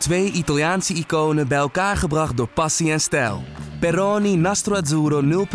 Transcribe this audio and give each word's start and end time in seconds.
Twee 0.00 0.32
Italiaanse 0.32 0.94
iconen 0.94 1.48
bij 1.48 1.58
elkaar 1.58 1.96
gebracht 1.96 2.36
door 2.36 2.48
passie 2.48 2.92
en 2.92 3.00
stijl. 3.00 3.42
Peroni 3.80 4.36
Nastro 4.36 4.74
Azzurro 4.74 5.46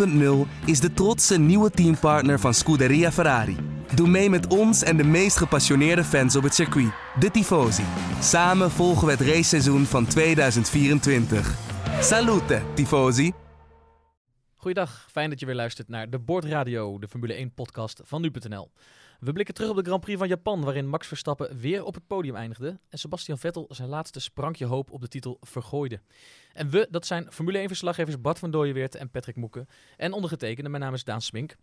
0.0 0.46 0.50
is 0.64 0.80
de 0.80 0.92
trotse 0.92 1.38
nieuwe 1.38 1.70
teampartner 1.70 2.40
van 2.40 2.54
Scuderia 2.54 3.12
Ferrari. 3.12 3.56
Doe 3.94 4.08
mee 4.08 4.30
met 4.30 4.46
ons 4.46 4.82
en 4.82 4.96
de 4.96 5.04
meest 5.04 5.36
gepassioneerde 5.36 6.04
fans 6.04 6.36
op 6.36 6.42
het 6.42 6.54
circuit, 6.54 6.92
de 7.18 7.30
Tifosi. 7.30 7.84
Samen 8.20 8.70
volgen 8.70 9.06
we 9.06 9.12
het 9.12 9.20
raceseizoen 9.20 9.84
van 9.84 10.06
2024. 10.06 11.54
Salute, 12.00 12.62
Tifosi! 12.74 13.32
Goeiedag, 14.56 15.06
fijn 15.10 15.30
dat 15.30 15.40
je 15.40 15.46
weer 15.46 15.54
luistert 15.54 15.88
naar 15.88 16.10
de 16.10 16.18
Bordradio, 16.18 16.98
de 16.98 17.08
Formule 17.08 17.48
1-podcast 17.48 18.00
van 18.04 18.20
nu.nl. 18.20 18.70
We 19.20 19.32
blikken 19.32 19.54
terug 19.54 19.70
op 19.70 19.76
de 19.76 19.84
Grand 19.84 20.00
Prix 20.00 20.18
van 20.18 20.28
Japan, 20.28 20.64
waarin 20.64 20.88
Max 20.88 21.06
Verstappen 21.06 21.58
weer 21.58 21.84
op 21.84 21.94
het 21.94 22.06
podium 22.06 22.36
eindigde 22.36 22.78
en 22.88 22.98
Sebastian 22.98 23.38
Vettel 23.38 23.66
zijn 23.68 23.88
laatste 23.88 24.20
sprankje 24.20 24.64
hoop 24.64 24.90
op 24.90 25.00
de 25.00 25.08
titel 25.08 25.38
vergooide. 25.40 26.00
En 26.52 26.70
we, 26.70 26.86
dat 26.90 27.06
zijn 27.06 27.32
Formule 27.32 27.68
1-verslaggevers 27.68 28.20
Bart 28.20 28.38
van 28.38 28.50
Dooyeweert 28.50 28.94
en 28.94 29.10
Patrick 29.10 29.36
Moeken. 29.36 29.68
En 29.96 30.12
ondergetekende, 30.12 30.70
mijn 30.70 30.82
naam 30.82 30.94
is 30.94 31.04
Daan 31.04 31.20
Smink. 31.20 31.56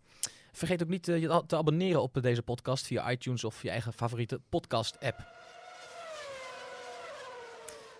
Vergeet 0.52 0.82
ook 0.82 0.88
niet 0.88 1.08
eh, 1.08 1.20
je 1.20 1.42
te 1.46 1.56
abonneren 1.56 2.02
op 2.02 2.18
deze 2.22 2.42
podcast 2.42 2.86
via 2.86 3.10
iTunes 3.10 3.44
of 3.44 3.62
je 3.62 3.70
eigen 3.70 3.92
favoriete 3.92 4.40
podcast-app. 4.48 5.32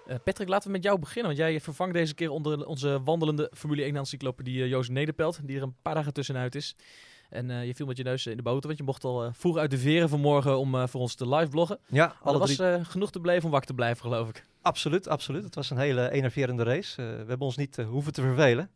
Uh, 0.09 0.15
Patrick, 0.25 0.49
laten 0.49 0.67
we 0.67 0.73
met 0.73 0.85
jou 0.85 0.99
beginnen. 0.99 1.37
Want 1.37 1.49
jij 1.49 1.61
vervangt 1.61 1.95
deze 1.95 2.15
keer 2.15 2.31
onder 2.31 2.67
onze 2.67 3.03
wandelende 3.03 3.51
Formule 3.55 3.93
1-encyclopedie 3.93 4.57
uh, 4.57 4.67
Joost 4.67 4.91
Nederpelt, 4.91 5.41
die 5.43 5.57
er 5.57 5.63
een 5.63 5.77
paar 5.83 5.95
dagen 5.95 6.13
tussenuit 6.13 6.55
is. 6.55 6.77
En 7.35 7.51
uh, 7.51 7.67
je 7.67 7.75
viel 7.75 7.87
met 7.87 7.97
je 7.97 8.03
neus 8.03 8.27
in 8.27 8.37
de 8.37 8.43
boter, 8.43 8.67
want 8.67 8.79
je 8.79 8.85
mocht 8.85 9.05
al 9.05 9.33
vroeg 9.33 9.57
uit 9.57 9.71
de 9.71 9.79
veren 9.79 10.09
vanmorgen 10.09 10.59
om 10.59 10.89
voor 10.89 11.01
ons 11.01 11.15
te 11.15 11.29
live 11.29 11.51
bloggen. 11.51 11.79
Ja, 11.87 12.17
alle 12.23 12.39
was 12.39 12.59
genoeg 12.83 13.11
te 13.11 13.21
blijven 13.21 13.45
om 13.45 13.51
wakker 13.51 13.69
te 13.69 13.75
blijven, 13.75 14.03
geloof 14.03 14.29
ik. 14.29 14.47
Absoluut, 14.63 15.09
absoluut. 15.09 15.45
Het 15.45 15.55
was 15.55 15.71
een 15.71 15.79
hele 15.79 16.11
enerverende 16.11 16.63
race. 16.63 17.03
we 17.03 17.25
hebben 17.27 17.41
ons 17.47 17.57
niet 17.57 17.77
hoeven 17.77 18.13
te 18.13 18.23
vervelen. 18.23 18.71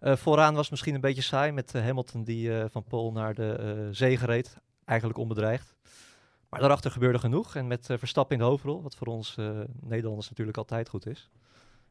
vooraan 0.00 0.54
was 0.54 0.70
misschien 0.70 0.94
een 0.94 1.00
beetje 1.00 1.22
saai 1.22 1.52
met 1.52 1.72
Hamilton 1.72 2.24
die 2.24 2.50
van 2.70 2.84
Pol 2.84 3.12
naar 3.12 3.34
de 3.34 3.88
zege 3.90 4.26
reed. 4.26 4.56
Eigenlijk 4.84 5.18
onbedreigd. 5.18 5.74
Maar 6.48 6.60
daarachter 6.60 6.90
gebeurde 6.90 7.18
genoeg. 7.18 7.54
En 7.54 7.66
met 7.66 7.86
Verstappen 7.86 8.36
in 8.36 8.42
de 8.42 8.48
hoofdrol, 8.48 8.82
wat 8.82 8.94
voor 8.94 9.06
ons 9.06 9.36
Nederlanders 9.80 10.28
natuurlijk 10.28 10.58
altijd 10.58 10.88
goed 10.88 11.06
is. 11.06 11.30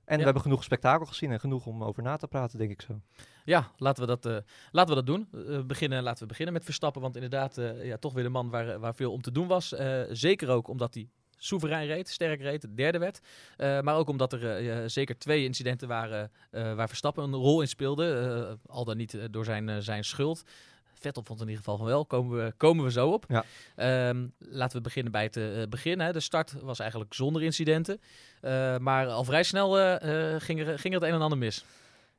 En 0.09 0.17
we 0.17 0.23
hebben 0.23 0.41
genoeg 0.41 0.63
spektakel 0.63 1.05
gezien 1.05 1.31
en 1.31 1.39
genoeg 1.39 1.65
om 1.65 1.83
over 1.83 2.03
na 2.03 2.17
te 2.17 2.27
praten, 2.27 2.57
denk 2.57 2.71
ik 2.71 2.81
zo. 2.81 3.01
Ja, 3.45 3.71
laten 3.77 4.01
we 4.01 4.07
dat, 4.07 4.25
uh, 4.25 4.37
laten 4.71 4.95
we 4.95 5.03
dat 5.03 5.05
doen. 5.05 5.27
beginnen, 5.67 6.03
laten 6.03 6.21
we 6.21 6.27
beginnen 6.27 6.53
met 6.53 6.63
Verstappen. 6.63 7.01
Want 7.01 7.15
inderdaad, 7.15 7.55
ja, 7.83 7.97
toch 7.97 8.13
weer 8.13 8.23
de 8.23 8.29
man 8.29 8.49
waar, 8.49 8.79
waar 8.79 8.95
veel 8.95 9.11
om 9.11 9.21
te 9.21 9.31
doen 9.31 9.47
was. 9.47 9.75
zeker 10.09 10.49
ook 10.49 10.67
omdat 10.67 10.93
hij 10.93 11.09
soeverein 11.37 11.87
reed, 11.87 12.09
sterk 12.09 12.41
reed, 12.41 12.77
derde 12.77 12.97
werd. 12.97 13.19
maar 13.57 13.95
ook 13.95 14.09
omdat 14.09 14.33
er 14.33 14.89
zeker 14.89 15.17
twee 15.17 15.43
incidenten 15.43 15.87
waren 15.87 16.31
waar 16.51 16.87
Verstappen 16.87 17.23
een 17.23 17.33
rol 17.33 17.61
in 17.61 17.67
speelde. 17.67 18.57
al 18.65 18.85
dan 18.85 18.97
niet 18.97 19.17
door 19.31 19.45
zijn, 19.45 19.83
zijn 19.83 20.03
schuld. 20.03 20.43
Vettel 20.99 21.23
vond 21.23 21.41
in 21.41 21.47
ieder 21.47 21.63
geval 21.63 21.77
van 21.77 21.85
wel. 21.85 22.05
Komen 22.05 22.45
we, 22.45 22.53
komen 22.57 22.85
we 22.85 22.91
zo 22.91 23.09
op. 23.09 23.25
Ja. 23.27 23.43
Ehm, 23.75 24.27
laten 24.37 24.77
we 24.77 24.83
beginnen 24.83 25.11
bij 25.11 25.23
het 25.23 25.37
uh, 25.37 25.63
begin. 25.69 25.99
Hè. 25.99 26.11
De 26.11 26.19
start 26.19 26.61
was 26.61 26.79
eigenlijk 26.79 27.13
zonder 27.13 27.43
incidenten. 27.43 28.01
Uh, 28.41 28.77
maar 28.77 29.07
al 29.07 29.23
vrij 29.23 29.43
snel 29.43 29.79
uh, 29.79 29.95
ging, 30.37 30.59
er, 30.59 30.79
ging 30.79 30.93
er 30.93 30.99
het 30.99 31.09
een 31.09 31.15
en 31.15 31.21
ander 31.21 31.37
mis. 31.37 31.65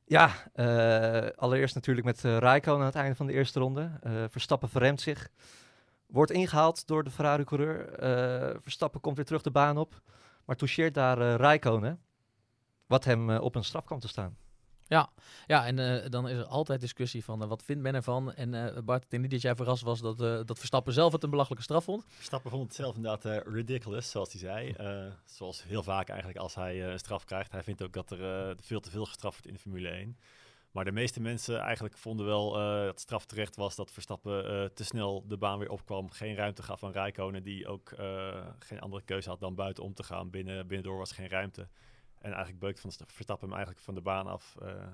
Ja, 0.05 0.31
allereerst 1.37 1.75
natuurlijk 1.75 2.07
met 2.07 2.25
uh, 2.25 2.37
Raikkonen 2.37 2.81
aan 2.81 2.87
het 2.87 2.95
einde 2.95 3.17
van 3.17 3.27
de 3.27 3.33
eerste 3.33 3.59
ronde. 3.59 3.91
Verstappen 4.31 4.69
verremt 4.69 5.01
zich. 5.01 5.29
Wordt 6.07 6.31
ingehaald 6.31 6.87
door 6.87 7.05
de 7.05 7.11
Ferrari-coureur. 7.11 7.89
Verstappen 8.63 9.01
komt 9.01 9.17
weer 9.17 9.25
terug 9.25 9.43
de 9.43 9.51
baan 9.51 9.79
op. 9.79 10.01
Maar 10.45 10.57
toucheert 10.57 10.95
daar 10.95 11.19
Raikkonen. 11.19 12.01
Wat 12.87 13.05
hem 13.05 13.31
op 13.31 13.55
een 13.55 13.65
straf 13.65 13.85
kwam 13.85 13.99
te 13.99 14.09
staan. 14.09 14.37
Ja, 14.91 15.11
ja 15.47 15.67
en 15.67 15.79
uh, 15.79 16.09
dan 16.09 16.29
is 16.29 16.39
er 16.39 16.45
altijd 16.45 16.81
discussie 16.81 17.25
van 17.25 17.43
uh, 17.43 17.49
wat 17.49 17.63
vindt 17.63 17.83
men 17.83 17.95
ervan. 17.95 18.33
En 18.33 18.53
uh, 18.53 18.79
Bart, 18.85 19.03
ik 19.03 19.11
denk 19.11 19.23
niet 19.23 19.31
dat 19.31 19.43
jij 19.43 19.55
verrast 19.55 19.83
was 19.83 20.01
dat, 20.01 20.19
dat 20.19 20.59
Verstappen 20.59 20.93
zelf 20.93 21.13
het 21.13 21.23
een 21.23 21.31
belachelijke 21.31 21.65
straf 21.65 21.85
vond. 21.85 22.05
Verstappen 22.09 22.51
vond 22.51 22.63
het 22.63 22.75
zelf 22.75 22.97
inderdaad 22.97 23.47
ridiculous, 23.47 24.11
zoals 24.11 24.33
hij 24.33 24.41
zei. 24.41 24.75
zoals 25.25 25.63
heel 25.63 25.83
vaak 25.83 26.09
eigenlijk 26.09 26.39
als 26.39 26.55
hij 26.55 26.85
een 26.85 26.99
straf 26.99 27.25
krijgt. 27.25 27.53
Hij 27.53 27.63
vindt 27.63 27.83
ook 27.83 27.93
dat 27.93 28.11
er 28.11 28.57
veel 28.61 28.81
te 28.81 28.91
veel 28.91 29.05
gestraft 29.05 29.35
wordt 29.35 29.47
in 29.47 29.53
de 29.53 29.61
Formule 29.61 29.89
1. 29.89 30.17
Maar 30.71 30.85
de 30.85 30.93
meeste 30.93 31.21
mensen 31.21 31.59
eigenlijk 31.59 31.99
vonden 31.99 32.27
wel 32.27 32.53
dat 32.85 33.01
straf 33.01 33.25
terecht 33.25 33.57
was 33.57 33.77
dat 33.77 33.91
Verstappen 33.91 34.71
te 34.75 34.85
snel 34.85 35.25
de 35.27 35.37
baan 35.37 35.59
weer 35.59 35.71
opkwam. 35.71 36.11
Geen 36.11 36.35
ruimte 36.35 36.63
gaf 36.63 36.85
aan 36.85 36.93
Rijkonen, 36.93 37.43
die 37.43 37.67
ook 37.67 37.93
geen 38.59 38.81
andere 38.81 39.03
keuze 39.03 39.29
had 39.29 39.41
dan 39.41 39.55
buiten 39.55 39.85
om 39.85 39.95
te 39.95 40.03
gaan. 40.03 40.31
Binnen, 40.31 40.67
binnendoor 40.67 40.99
was 40.99 41.13
geen 41.13 41.29
ruimte. 41.29 41.69
En 42.21 42.31
eigenlijk 42.31 42.59
beukt 42.59 42.81
van 42.81 42.93
Verstappen 43.07 43.47
hem 43.47 43.57
eigenlijk 43.57 43.85
van 43.85 43.95
de 43.95 44.01
baan 44.01 44.27
af. 44.27 44.57
Uh, 44.63 44.87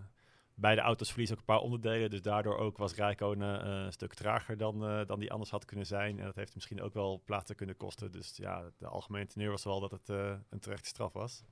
beide 0.54 0.80
auto's 0.80 1.08
verliezen 1.08 1.36
ook 1.36 1.40
een 1.40 1.54
paar 1.54 1.64
onderdelen. 1.64 2.10
Dus 2.10 2.22
daardoor 2.22 2.56
ook 2.58 2.76
was 2.78 2.94
Rijkonen 2.94 3.66
uh, 3.66 3.84
een 3.84 3.92
stuk 3.92 4.14
trager 4.14 4.56
dan, 4.56 4.90
uh, 4.90 5.06
dan 5.06 5.18
die 5.18 5.32
anders 5.32 5.50
had 5.50 5.64
kunnen 5.64 5.86
zijn. 5.86 6.18
En 6.18 6.24
dat 6.24 6.34
heeft 6.34 6.54
misschien 6.54 6.82
ook 6.82 6.94
wel 6.94 7.22
plaatsen 7.24 7.56
kunnen 7.56 7.76
kosten. 7.76 8.12
Dus 8.12 8.36
ja, 8.36 8.70
de 8.78 8.86
algemene 8.86 9.26
teneur 9.26 9.50
was 9.50 9.64
wel 9.64 9.80
dat 9.80 9.90
het 9.90 10.08
een 10.08 10.60
terechte 10.60 10.88
straf 10.88 11.12
was. 11.12 11.44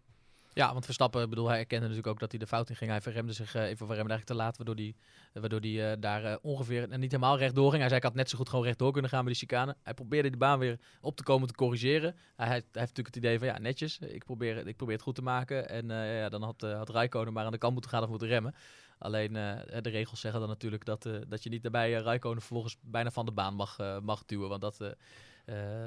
Ja, 0.54 0.72
want 0.72 0.84
Verstappen, 0.84 1.28
bedoel, 1.28 1.48
hij 1.48 1.59
erkende 1.59 1.81
natuurlijk 1.81 2.12
ook 2.12 2.20
dat 2.20 2.31
hij 2.31 2.41
de 2.41 2.47
fout 2.47 2.69
in 2.70 2.76
ging. 2.76 2.91
Hij 2.91 3.00
verremde 3.00 3.32
zich 3.32 3.54
uh, 3.54 3.62
even 3.62 3.87
verremde 3.87 4.10
eigenlijk 4.10 4.26
te 4.26 4.34
laat, 4.34 4.56
waardoor 4.56 4.75
hij, 4.75 4.94
waardoor 5.32 5.60
hij 5.60 5.92
uh, 5.92 6.00
daar 6.00 6.25
uh, 6.25 6.37
ongeveer 6.42 6.98
niet 6.98 7.12
helemaal 7.12 7.38
rechtdoor 7.38 7.69
ging. 7.70 7.78
Hij 7.78 7.88
zei, 7.88 8.00
ik 8.00 8.06
had 8.06 8.15
net 8.15 8.31
zo 8.31 8.37
goed 8.37 8.48
gewoon 8.48 8.65
rechtdoor 8.65 8.92
kunnen 8.92 9.10
gaan 9.10 9.25
bij 9.25 9.32
die 9.32 9.41
chicane. 9.41 9.76
Hij 9.82 9.94
probeerde 9.94 10.28
die 10.28 10.38
baan 10.38 10.59
weer 10.59 10.78
op 11.00 11.16
te 11.16 11.22
komen 11.22 11.48
te 11.48 11.54
corrigeren. 11.54 12.16
Hij, 12.37 12.48
heeft 12.48 12.72
natuurlijk 12.72 13.06
het 13.06 13.16
idee 13.16 13.38
van, 13.38 13.48
ja, 13.48 13.59
netjes, 13.59 13.98
ik 13.98 14.25
probeer, 14.25 14.66
ik 14.66 14.76
probeer 14.76 14.94
het 14.94 15.04
goed 15.04 15.15
te 15.15 15.22
maken. 15.22 15.69
En 15.69 15.88
ja, 15.88 16.28
dan 16.28 16.42
had, 16.42 16.60
had 16.60 16.91
Rijkonen 16.91 17.32
maar 17.32 17.44
aan 17.44 17.53
de 17.53 17.59
kant 17.59 17.72
moeten 17.72 17.91
gaan 17.91 18.03
of 18.03 18.09
moeten 18.09 18.28
remmen. 18.28 18.54
Alleen 18.98 19.32
de 19.32 19.91
regels 19.91 20.21
zeggen 20.21 20.41
dan 20.41 20.48
natuurlijk 20.48 20.84
dat, 20.84 21.09
dat 21.28 21.42
je 21.42 21.50
niet 21.50 21.62
daarbij 21.62 21.92
Rijkonen 21.92 22.41
vervolgens 22.41 22.76
bijna 22.81 23.10
van 23.10 23.25
de 23.25 23.32
baan 23.32 23.54
mag, 23.54 23.78
mag 24.03 24.25
duwen. 24.25 24.48
Want 24.48 24.60
dat, 24.60 24.94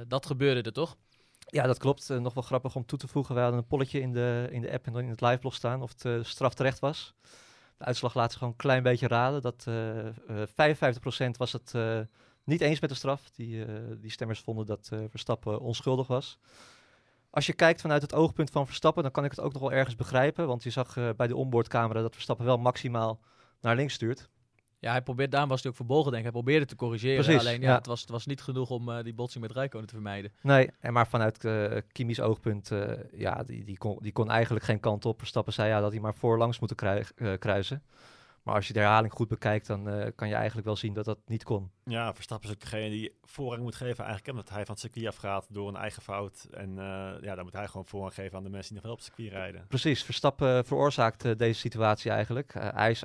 dat 0.07 0.25
gebeurde 0.25 0.61
er 0.61 0.73
toch? 0.73 0.97
Ja, 1.49 1.63
dat 1.67 1.77
klopt. 1.77 2.09
Uh, 2.09 2.17
nog 2.17 2.33
wel 2.33 2.43
grappig 2.43 2.75
om 2.75 2.85
toe 2.85 2.99
te 2.99 3.07
voegen. 3.07 3.35
We 3.35 3.41
hadden 3.41 3.59
een 3.59 3.67
polletje 3.67 3.99
in 3.99 4.13
de, 4.13 4.47
in 4.51 4.61
de 4.61 4.71
app 4.71 4.87
en 4.87 4.95
in 4.95 5.09
het 5.09 5.21
liveblog 5.21 5.55
staan 5.55 5.81
of 5.81 5.91
het 5.91 6.05
uh, 6.05 6.23
straf 6.23 6.53
terecht 6.53 6.79
was. 6.79 7.13
De 7.77 7.85
uitslag 7.85 8.13
laat 8.13 8.29
zich 8.29 8.37
gewoon 8.37 8.53
een 8.53 8.59
klein 8.59 8.83
beetje 8.83 9.07
raden. 9.07 9.41
Dat 9.41 9.65
uh, 9.67 10.45
55% 11.27 11.29
was 11.37 11.51
het 11.51 11.73
niet 12.43 12.61
eens 12.61 12.79
met 12.79 12.89
de 12.89 12.95
straf. 12.95 13.29
Die, 13.29 13.65
die 13.99 14.11
stemmers 14.11 14.39
vonden 14.39 14.65
dat 14.65 14.91
Verstappen 15.09 15.59
onschuldig 15.59 16.07
was. 16.07 16.39
Als 17.29 17.45
je 17.45 17.53
kijkt 17.53 17.81
vanuit 17.81 18.01
het 18.01 18.13
oogpunt 18.13 18.49
van 18.49 18.65
Verstappen, 18.65 19.03
dan 19.03 19.11
kan 19.11 19.25
ik 19.25 19.31
het 19.31 19.39
ook 19.39 19.53
nog 19.53 19.61
wel 19.61 19.71
ergens 19.71 19.95
begrijpen. 19.95 20.47
Want 20.47 20.63
je 20.63 20.69
zag 20.69 21.15
bij 21.15 21.27
de 21.27 21.35
onboardcamera 21.35 22.01
dat 22.01 22.13
Verstappen 22.13 22.45
wel 22.45 22.57
maximaal 22.57 23.19
naar 23.61 23.75
links 23.75 23.93
stuurt. 23.93 24.29
Ja, 24.79 24.91
hij 24.91 25.01
probeert, 25.01 25.31
daarom 25.31 25.49
was 25.49 25.61
hij 25.61 25.71
ook 25.71 25.77
verbolgen, 25.77 26.11
denk 26.11 26.25
ik. 26.25 26.31
Hij 26.31 26.41
probeerde 26.41 26.65
te 26.65 26.75
corrigeren. 26.75 27.23
Precies, 27.23 27.39
alleen 27.39 27.61
ja, 27.61 27.75
Het, 27.75 27.85
was, 27.85 28.01
het 28.01 28.09
was 28.09 28.25
niet 28.25 28.41
genoeg 28.41 28.69
om 28.69 28.89
uh, 28.89 29.03
die 29.03 29.13
botsing 29.13 29.43
met 29.43 29.53
Rijkonen 29.55 29.87
te 29.87 29.93
vermijden. 29.93 30.31
Nee, 30.41 30.69
en 30.79 30.93
maar 30.93 31.07
vanuit 31.07 31.43
uh, 31.43 31.77
Kimi's 31.91 32.19
oogpunt, 32.19 32.71
uh, 32.71 32.91
ja, 33.11 33.43
die, 33.43 33.63
die, 33.63 33.77
kon, 33.77 33.97
die 34.01 34.11
kon 34.11 34.29
eigenlijk 34.29 34.65
geen 34.65 34.79
kant 34.79 35.05
op. 35.05 35.19
Verstappen 35.19 35.53
zei 35.53 35.69
ja, 35.69 35.79
dat 35.79 35.91
hij 35.91 35.99
maar 36.01 36.15
voorlangs 36.15 36.59
moeten 36.59 37.05
kruisen. 37.39 37.83
Maar 38.43 38.55
als 38.55 38.67
je 38.67 38.73
de 38.73 38.79
herhaling 38.79 39.13
goed 39.13 39.27
bekijkt, 39.27 39.67
dan 39.67 40.11
kan 40.15 40.27
je 40.27 40.35
eigenlijk 40.35 40.65
wel 40.67 40.75
zien 40.75 40.93
dat 40.93 41.05
dat 41.05 41.17
niet 41.25 41.43
kon. 41.43 41.71
Ja, 41.83 42.13
Verstappen 42.13 42.49
is 42.49 42.55
ook 42.55 42.61
degene 42.61 42.89
die 42.89 43.17
voorrang 43.23 43.63
moet 43.63 43.75
geven 43.75 44.03
eigenlijk. 44.03 44.37
Omdat 44.37 44.49
hij 44.49 44.65
van 44.65 44.73
het 44.73 44.83
circuit 44.83 45.07
afgaat 45.07 45.47
door 45.49 45.67
een 45.67 45.75
eigen 45.75 46.01
fout. 46.01 46.47
En 46.51 46.75
ja, 47.21 47.35
dan 47.35 47.43
moet 47.43 47.53
hij 47.53 47.67
gewoon 47.67 47.85
voorrang 47.85 48.13
geven 48.13 48.37
aan 48.37 48.43
de 48.43 48.49
mensen 48.49 48.73
die 48.73 48.81
nog 48.81 48.83
wel 48.83 48.91
op 48.91 48.97
het 48.97 49.07
circuit 49.07 49.31
rijden. 49.31 49.65
Precies, 49.67 50.03
Verstappen 50.03 50.65
veroorzaakt 50.65 51.37
deze 51.37 51.59
situatie 51.59 52.11
eigenlijk. 52.11 52.53
hij 52.53 52.91
is 52.91 53.03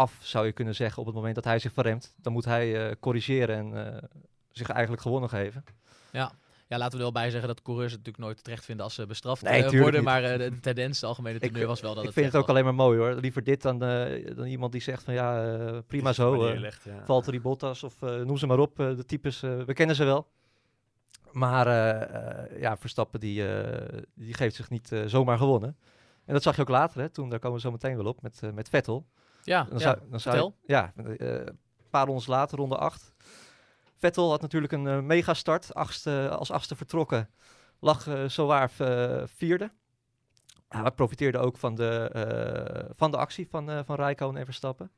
af, 0.00 0.18
zou 0.20 0.46
je 0.46 0.52
kunnen 0.52 0.74
zeggen, 0.74 0.98
op 0.98 1.06
het 1.06 1.14
moment 1.14 1.34
dat 1.34 1.44
hij 1.44 1.58
zich 1.58 1.72
verremt. 1.72 2.14
Dan 2.16 2.32
moet 2.32 2.44
hij 2.44 2.88
uh, 2.88 2.94
corrigeren 3.00 3.56
en 3.56 3.94
uh, 3.94 4.02
zich 4.50 4.68
eigenlijk 4.68 5.02
gewonnen 5.02 5.28
geven. 5.28 5.64
Ja. 6.12 6.32
Ja, 6.68 6.78
laten 6.78 6.98
we 6.98 7.04
er 7.04 7.12
wel 7.12 7.22
bij 7.22 7.30
zeggen 7.30 7.48
dat 7.48 7.62
coureurs 7.62 7.92
het 7.92 8.00
natuurlijk 8.00 8.26
nooit 8.26 8.44
terecht 8.44 8.64
vinden 8.64 8.84
als 8.84 8.94
ze 8.94 9.06
bestraft 9.06 9.42
nee, 9.42 9.80
worden. 9.80 10.04
Maar 10.04 10.22
uh, 10.22 10.38
de 10.38 10.60
tendens, 10.60 11.00
de 11.00 11.06
algemene 11.06 11.38
teneur 11.38 11.66
was 11.66 11.80
wel 11.80 11.94
dat 11.94 12.02
ik 12.02 12.08
het 12.08 12.16
Ik 12.16 12.22
vind 12.22 12.32
het 12.32 12.42
ook 12.42 12.48
alleen 12.48 12.64
maar 12.64 12.74
mooi 12.74 12.98
hoor. 12.98 13.14
Liever 13.14 13.44
dit 13.44 13.62
dan, 13.62 13.78
dan 13.78 14.44
iemand 14.44 14.72
die 14.72 14.80
zegt 14.80 15.02
van 15.02 15.14
ja, 15.14 15.82
prima 15.86 16.12
zo. 16.12 16.54
Legt, 16.54 16.82
ja. 16.84 17.04
Valtteri 17.04 17.40
Bottas 17.40 17.82
of 17.82 18.00
noem 18.00 18.36
ze 18.36 18.46
maar 18.46 18.58
op. 18.58 18.76
de 18.76 19.04
types, 19.06 19.40
we 19.40 19.72
kennen 19.74 19.96
ze 19.96 20.04
wel. 20.04 20.28
Maar 21.32 21.66
ja, 22.60 22.76
Verstappen 22.76 23.20
die, 23.20 23.44
die 24.14 24.34
geeft 24.34 24.54
zich 24.54 24.70
niet 24.70 24.92
zomaar 25.06 25.38
gewonnen. 25.38 25.76
En 26.24 26.34
dat 26.34 26.42
zag 26.42 26.56
je 26.56 26.62
ook 26.62 26.68
later, 26.68 27.00
hè, 27.00 27.08
toen, 27.08 27.28
daar 27.28 27.38
komen 27.38 27.56
we 27.56 27.62
zo 27.62 27.70
meteen 27.70 27.96
wel 27.96 28.06
op, 28.06 28.22
met, 28.22 28.40
met 28.54 28.68
Vettel. 28.68 29.06
Ja, 29.42 29.64
dan 29.64 29.80
zou, 29.80 29.98
dan 30.10 30.20
zou 30.20 30.52
ja, 30.66 30.92
uh, 30.96 31.14
een 31.18 31.58
paar 31.90 32.06
rondes 32.06 32.26
later, 32.26 32.58
ronde 32.58 32.76
8. 32.76 33.12
Vettel 33.96 34.30
had 34.30 34.40
natuurlijk 34.40 34.72
een 34.72 34.84
uh, 34.84 35.00
mega 35.00 35.34
start. 35.34 35.74
Achtste, 35.74 36.28
als 36.38 36.50
achtste 36.50 36.76
vertrokken. 36.76 37.30
Lag 37.80 38.06
uh, 38.06 38.28
zowaar 38.28 38.70
vierde. 39.24 39.72
Hij 40.68 40.90
profiteerde 40.90 41.38
ook 41.38 41.56
van 41.56 41.74
de, 41.74 42.90
van 42.96 43.10
de 43.10 43.16
actie 43.16 43.48
van, 43.48 43.84
van 43.84 43.96
Rijkoon 43.96 44.36
en 44.36 44.44
Verstappen. 44.44 44.92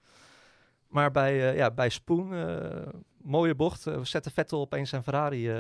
Maar 0.87 1.11
bij, 1.11 1.57
ja, 1.57 1.71
bij 1.71 1.89
Spoon, 1.89 2.35
mooie 3.23 3.55
bocht, 3.55 3.87
zette 4.03 4.31
Vettel 4.31 4.61
opeens 4.61 4.91
zijn 4.91 5.03
Ferrari 5.03 5.53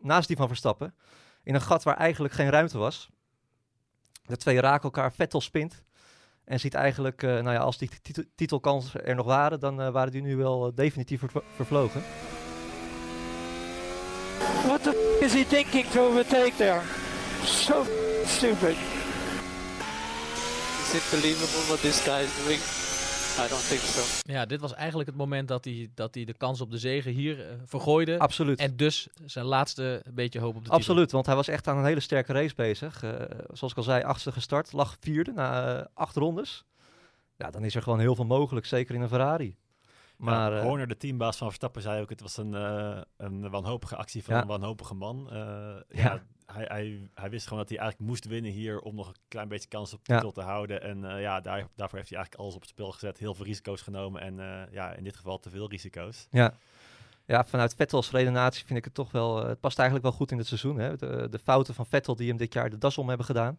naast 0.00 0.28
die 0.28 0.36
van 0.36 0.46
Verstappen. 0.48 0.94
In 1.42 1.54
een 1.54 1.60
gat 1.60 1.82
waar 1.82 1.96
eigenlijk 1.96 2.34
geen 2.34 2.50
ruimte 2.50 2.78
was. 2.78 3.10
De 4.26 4.36
twee 4.36 4.60
raken 4.60 4.82
elkaar. 4.82 5.12
Vettel 5.12 5.40
spint. 5.40 5.84
En 6.44 6.60
ziet 6.60 6.74
eigenlijk, 6.74 7.22
eh, 7.22 7.30
nou 7.30 7.50
ja, 7.50 7.56
als 7.58 7.78
die 7.78 7.90
titel- 8.02 8.24
titelkansen 8.34 9.06
er 9.06 9.14
nog 9.14 9.26
waren, 9.26 9.60
dan 9.60 9.80
eh, 9.80 9.88
waren 9.90 10.12
die 10.12 10.22
nu 10.22 10.36
wel 10.36 10.66
eh, 10.66 10.72
definitief 10.74 11.20
ver- 11.20 11.42
vervlogen. 11.56 12.02
What 14.66 14.82
the 14.82 15.16
f- 15.18 15.22
is 15.24 15.32
he 15.32 15.44
thinking 15.46 15.86
to 15.86 16.06
overtake 16.06 16.52
there? 16.56 16.80
So 17.44 17.84
stupid. 18.26 18.76
Is 20.82 20.94
it 20.94 21.02
believable 21.10 21.66
what 21.68 21.80
this 21.80 22.00
guy 22.00 22.20
is 22.22 22.44
doing? 22.44 22.60
I 23.38 23.48
don't 23.48 23.68
think 23.68 23.80
so. 23.80 24.02
Ja, 24.32 24.46
dit 24.46 24.60
was 24.60 24.74
eigenlijk 24.74 25.08
het 25.08 25.18
moment 25.18 25.48
dat 25.48 25.64
hij, 25.64 25.90
dat 25.94 26.14
hij 26.14 26.24
de 26.24 26.32
kans 26.34 26.60
op 26.60 26.70
de 26.70 26.78
zegen 26.78 27.12
hier 27.12 27.48
eh, 27.48 27.54
vergooide. 27.64 28.18
Absoluut. 28.18 28.58
En 28.58 28.76
dus 28.76 29.08
zijn 29.24 29.44
laatste 29.44 30.02
beetje 30.14 30.38
hoop 30.38 30.48
op 30.48 30.54
de 30.54 30.60
titel. 30.60 30.76
Absoluut, 30.76 31.12
want 31.12 31.26
hij 31.26 31.34
was 31.34 31.48
echt 31.48 31.68
aan 31.68 31.76
een 31.78 31.84
hele 31.84 32.00
sterke 32.00 32.32
race 32.32 32.54
bezig. 32.54 33.02
Eh, 33.02 33.10
zoals 33.52 33.72
ik 33.72 33.78
al 33.78 33.82
zei, 33.82 34.02
achtste 34.04 34.32
gestart, 34.32 34.72
lag 34.72 34.96
vierde 35.00 35.32
na 35.32 35.78
eh, 35.78 35.86
acht 35.94 36.16
rondes. 36.16 36.64
Ja, 37.36 37.50
dan 37.50 37.64
is 37.64 37.74
er 37.74 37.82
gewoon 37.82 38.00
heel 38.00 38.14
veel 38.14 38.24
mogelijk, 38.24 38.66
zeker 38.66 38.94
in 38.94 39.00
een 39.00 39.08
Ferrari. 39.08 39.56
Maar 40.16 40.50
Maar 40.50 40.62
Horner, 40.62 40.88
de 40.88 40.96
teambaas 40.96 41.36
van 41.36 41.46
Verstappen, 41.46 41.82
zei 41.82 42.00
ook: 42.02 42.10
het 42.10 42.20
was 42.20 42.36
een, 42.36 42.54
eh, 42.54 43.00
een 43.16 43.50
wanhopige 43.50 43.96
actie 43.96 44.24
van 44.24 44.34
Ja. 44.34 44.40
een 44.40 44.46
wanhopige 44.46 44.94
man. 44.94 45.28
Eh, 45.30 45.36
ja. 45.36 45.76
Ja. 45.88 46.22
Hij, 46.52 46.64
hij, 46.68 47.08
hij 47.14 47.30
wist 47.30 47.42
gewoon 47.44 47.58
dat 47.58 47.68
hij 47.68 47.78
eigenlijk 47.78 48.08
moest 48.10 48.24
winnen 48.26 48.50
hier 48.50 48.80
om 48.80 48.94
nog 48.94 49.08
een 49.08 49.14
klein 49.28 49.48
beetje 49.48 49.68
kans 49.68 49.92
op 49.92 50.00
Ja. 50.02 50.14
titel 50.14 50.32
te 50.32 50.40
houden. 50.40 50.82
En 50.82 51.04
eh, 51.10 51.20
ja, 51.20 51.40
daar, 51.40 51.66
daarvoor 51.76 51.98
heeft 51.98 52.10
hij 52.10 52.18
eigenlijk 52.18 52.34
alles 52.34 52.54
op 52.54 52.60
het 52.60 52.70
spel 52.70 52.92
gezet. 52.92 53.18
Heel 53.18 53.34
veel 53.34 53.44
risico's 53.44 53.82
genomen 53.82 54.20
en 54.20 54.40
eh, 54.40 54.72
ja, 54.72 54.92
in 54.92 55.04
dit 55.04 55.16
geval 55.16 55.38
te 55.38 55.50
veel 55.50 55.68
risico's. 55.70 56.26
ja. 56.30 56.54
ja, 57.26 57.44
vanuit 57.44 57.74
Vettels 57.74 58.10
redenatie 58.10 58.64
vind 58.66 58.78
ik 58.78 58.84
het 58.84 58.94
toch 58.94 59.12
wel... 59.12 59.42
eh, 59.42 59.48
het 59.48 59.60
past 59.60 59.78
eigenlijk 59.78 60.08
wel 60.08 60.16
goed 60.18 60.30
in 60.30 60.38
het 60.38 60.46
seizoen. 60.46 60.78
Hè? 60.78 60.96
De, 60.96 61.28
de 61.30 61.38
fouten 61.38 61.74
van 61.74 61.86
Vettel 61.86 62.16
die 62.16 62.28
hem 62.28 62.36
dit 62.36 62.52
jaar 62.52 62.70
de 62.70 62.78
das 62.78 62.98
om 62.98 63.08
hebben 63.08 63.26
gedaan. 63.26 63.58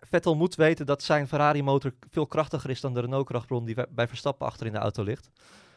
Vettel 0.00 0.34
moet 0.36 0.54
weten 0.54 0.86
dat 0.86 1.02
zijn 1.02 1.28
Ferrari-motor 1.28 1.94
veel 2.10 2.26
krachtiger 2.26 2.70
is 2.70 2.80
dan 2.80 2.94
de 2.94 3.00
Renault-krachtbron 3.00 3.64
die 3.64 3.76
bij 3.90 4.08
Verstappen 4.08 4.46
achter 4.46 4.66
in 4.66 4.72
de 4.72 4.78
auto 4.78 5.02
ligt. 5.02 5.30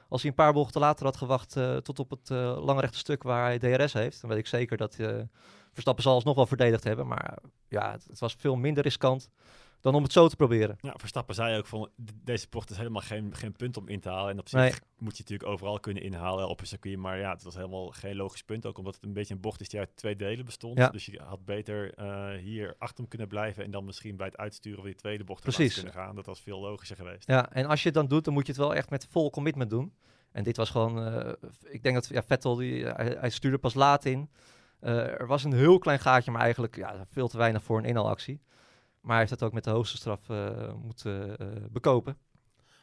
Als 0.10 0.22
hij 0.22 0.30
een 0.30 0.36
paar 0.36 0.54
bochten 0.54 0.82
later 0.82 1.06
had 1.06 1.18
gewacht 1.18 1.56
eh, 1.56 1.78
tot 1.78 2.00
op 2.00 2.10
het 2.10 2.30
eh 2.30 2.58
lange 2.64 2.82
rechte 2.82 2.98
stuk 2.98 3.24
waar 3.24 3.44
hij 3.44 3.60
DRS 3.60 3.94
heeft, 3.94 4.22
dan 4.22 4.30
weet 4.30 4.40
ik 4.40 4.48
zeker 4.48 4.78
dat 4.78 4.96
eh, 4.96 5.18
Verstappen 5.72 6.04
zal 6.04 6.14
alsnog 6.14 6.36
wel 6.36 6.46
verdedigd 6.46 6.84
hebben. 6.84 7.08
Maar 7.08 7.38
ja, 7.68 7.92
het, 7.92 8.06
het 8.10 8.20
was 8.20 8.36
veel 8.40 8.56
minder 8.56 8.84
riskant 8.84 9.30
dan 9.82 9.96
om 9.96 10.04
het 10.04 10.12
zo 10.12 10.28
te 10.28 10.36
proberen. 10.36 10.76
Ja, 10.82 10.94
Verstappen 10.98 11.36
zei 11.36 11.58
ook 11.58 11.66
van 11.66 11.90
deze 12.24 12.48
bocht 12.50 12.70
is 12.70 12.78
helemaal 12.78 13.02
geen, 13.02 13.36
geen 13.36 13.52
punt 13.52 13.78
om 13.78 13.88
in 13.88 14.00
te 14.00 14.10
halen. 14.10 14.32
En 14.32 14.40
op 14.40 14.50
zich 14.50 14.60
Nee. 14.60 14.72
moet 14.98 15.18
je 15.18 15.24
natuurlijk 15.24 15.50
overal 15.50 15.80
kunnen 15.80 16.04
inhalen 16.04 16.48
op 16.50 16.60
een 16.60 16.68
circuit. 16.68 16.98
Maar 16.98 17.18
ja, 17.20 17.32
het 17.34 17.44
was 17.44 17.56
helemaal 17.56 17.88
geen 17.90 18.16
logisch 18.16 18.44
punt. 18.44 18.66
Ook 18.66 18.78
omdat 18.78 18.96
het 18.96 19.04
een 19.04 19.14
beetje 19.14 19.34
een 19.34 19.40
bocht 19.42 19.62
is 19.62 19.70
die 19.70 19.80
uit 19.80 19.96
twee 19.96 20.16
delen 20.16 20.46
bestond. 20.46 20.78
Ja. 20.78 20.90
Dus 20.90 21.06
je 21.06 21.22
had 21.24 21.46
beter 21.46 21.94
eh, 21.94 22.28
hier 22.42 22.76
achter 22.78 22.98
hem 22.98 23.08
kunnen 23.08 23.28
blijven. 23.28 23.64
En 23.64 23.72
dan 23.72 23.86
misschien 23.86 24.16
bij 24.18 24.26
het 24.28 24.38
uitsturen 24.38 24.78
van 24.80 24.88
die 24.88 24.96
tweede 24.96 25.24
bocht 25.24 25.42
Precies. 25.42 25.74
kunnen 25.74 25.94
gaan. 25.94 26.16
Dat 26.16 26.26
was 26.26 26.42
veel 26.42 26.60
logischer 26.60 26.96
geweest. 26.98 27.28
Ja, 27.28 27.52
en 27.52 27.66
als 27.66 27.80
je 27.80 27.86
het 27.86 27.98
dan 27.98 28.08
doet, 28.08 28.26
dan 28.26 28.34
moet 28.34 28.46
je 28.46 28.52
het 28.52 28.62
wel 28.62 28.76
echt 28.76 28.90
met 28.90 29.08
vol 29.10 29.30
commitment 29.30 29.70
doen. 29.70 29.94
En 30.32 30.44
dit 30.44 30.58
was 30.58 30.70
gewoon, 30.70 31.04
eh, 31.06 31.34
ik 31.64 31.84
denk 31.84 31.96
dat 31.96 32.08
ja, 32.08 32.24
Vettel, 32.24 32.56
die, 32.56 32.86
hij, 32.86 33.16
hij 33.20 33.30
stuurde 33.30 33.58
pas 33.58 33.74
laat 33.74 34.06
in. 34.06 34.30
Eh, 34.80 35.20
er 35.20 35.28
was 35.28 35.44
een 35.44 35.54
heel 35.54 35.78
klein 35.78 36.00
gaatje, 36.00 36.32
maar 36.32 36.42
eigenlijk 36.42 36.76
ja, 36.76 37.06
veel 37.10 37.28
te 37.28 37.38
weinig 37.38 37.64
voor 37.64 37.78
een 37.78 37.86
inhaalactie. 37.86 38.42
Maar 39.02 39.12
hij 39.12 39.20
heeft 39.20 39.32
het 39.32 39.44
ook 39.44 39.54
met 39.54 39.64
de 39.64 39.70
hoogste 39.70 39.98
straf 39.98 40.30
eh, 40.30 40.74
moeten 40.74 41.38
eh, 41.38 41.48
bekopen. 41.72 42.18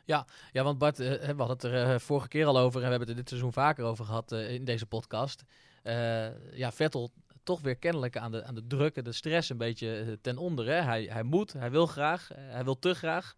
Ja, 0.06 0.26
want 0.52 0.78
Bart, 0.78 1.00
eh, 1.00 1.08
we 1.08 1.42
hadden 1.42 1.48
het 1.48 1.64
er 1.64 2.00
vorige 2.00 2.28
keer 2.28 2.46
al 2.46 2.58
over 2.58 2.80
en 2.80 2.84
we 2.84 2.90
hebben 2.90 3.08
het 3.08 3.08
er 3.08 3.22
dit 3.22 3.28
seizoen 3.28 3.52
vaker 3.52 3.84
over 3.84 4.04
gehad 4.04 4.32
eh, 4.32 4.54
in 4.54 4.64
deze 4.64 4.86
podcast. 4.86 5.44
Eh, 5.82 6.56
ja, 6.56 6.72
Vettel 6.72 7.12
toch 7.42 7.60
weer 7.60 7.76
kennelijk 7.76 8.16
aan 8.16 8.30
de, 8.30 8.44
aan 8.44 8.54
de 8.54 8.66
druk 8.66 8.96
en 8.96 9.04
de 9.04 9.12
stress 9.12 9.50
een 9.50 9.58
beetje 9.58 10.18
ten 10.22 10.38
onder. 10.38 10.66
Hè? 10.66 10.80
Hij, 10.80 11.04
hij 11.04 11.22
moet, 11.22 11.52
hij 11.52 11.70
wil 11.70 11.86
graag, 11.86 12.28
hij 12.34 12.64
wil 12.64 12.78
te 12.78 12.94
graag 12.94 13.34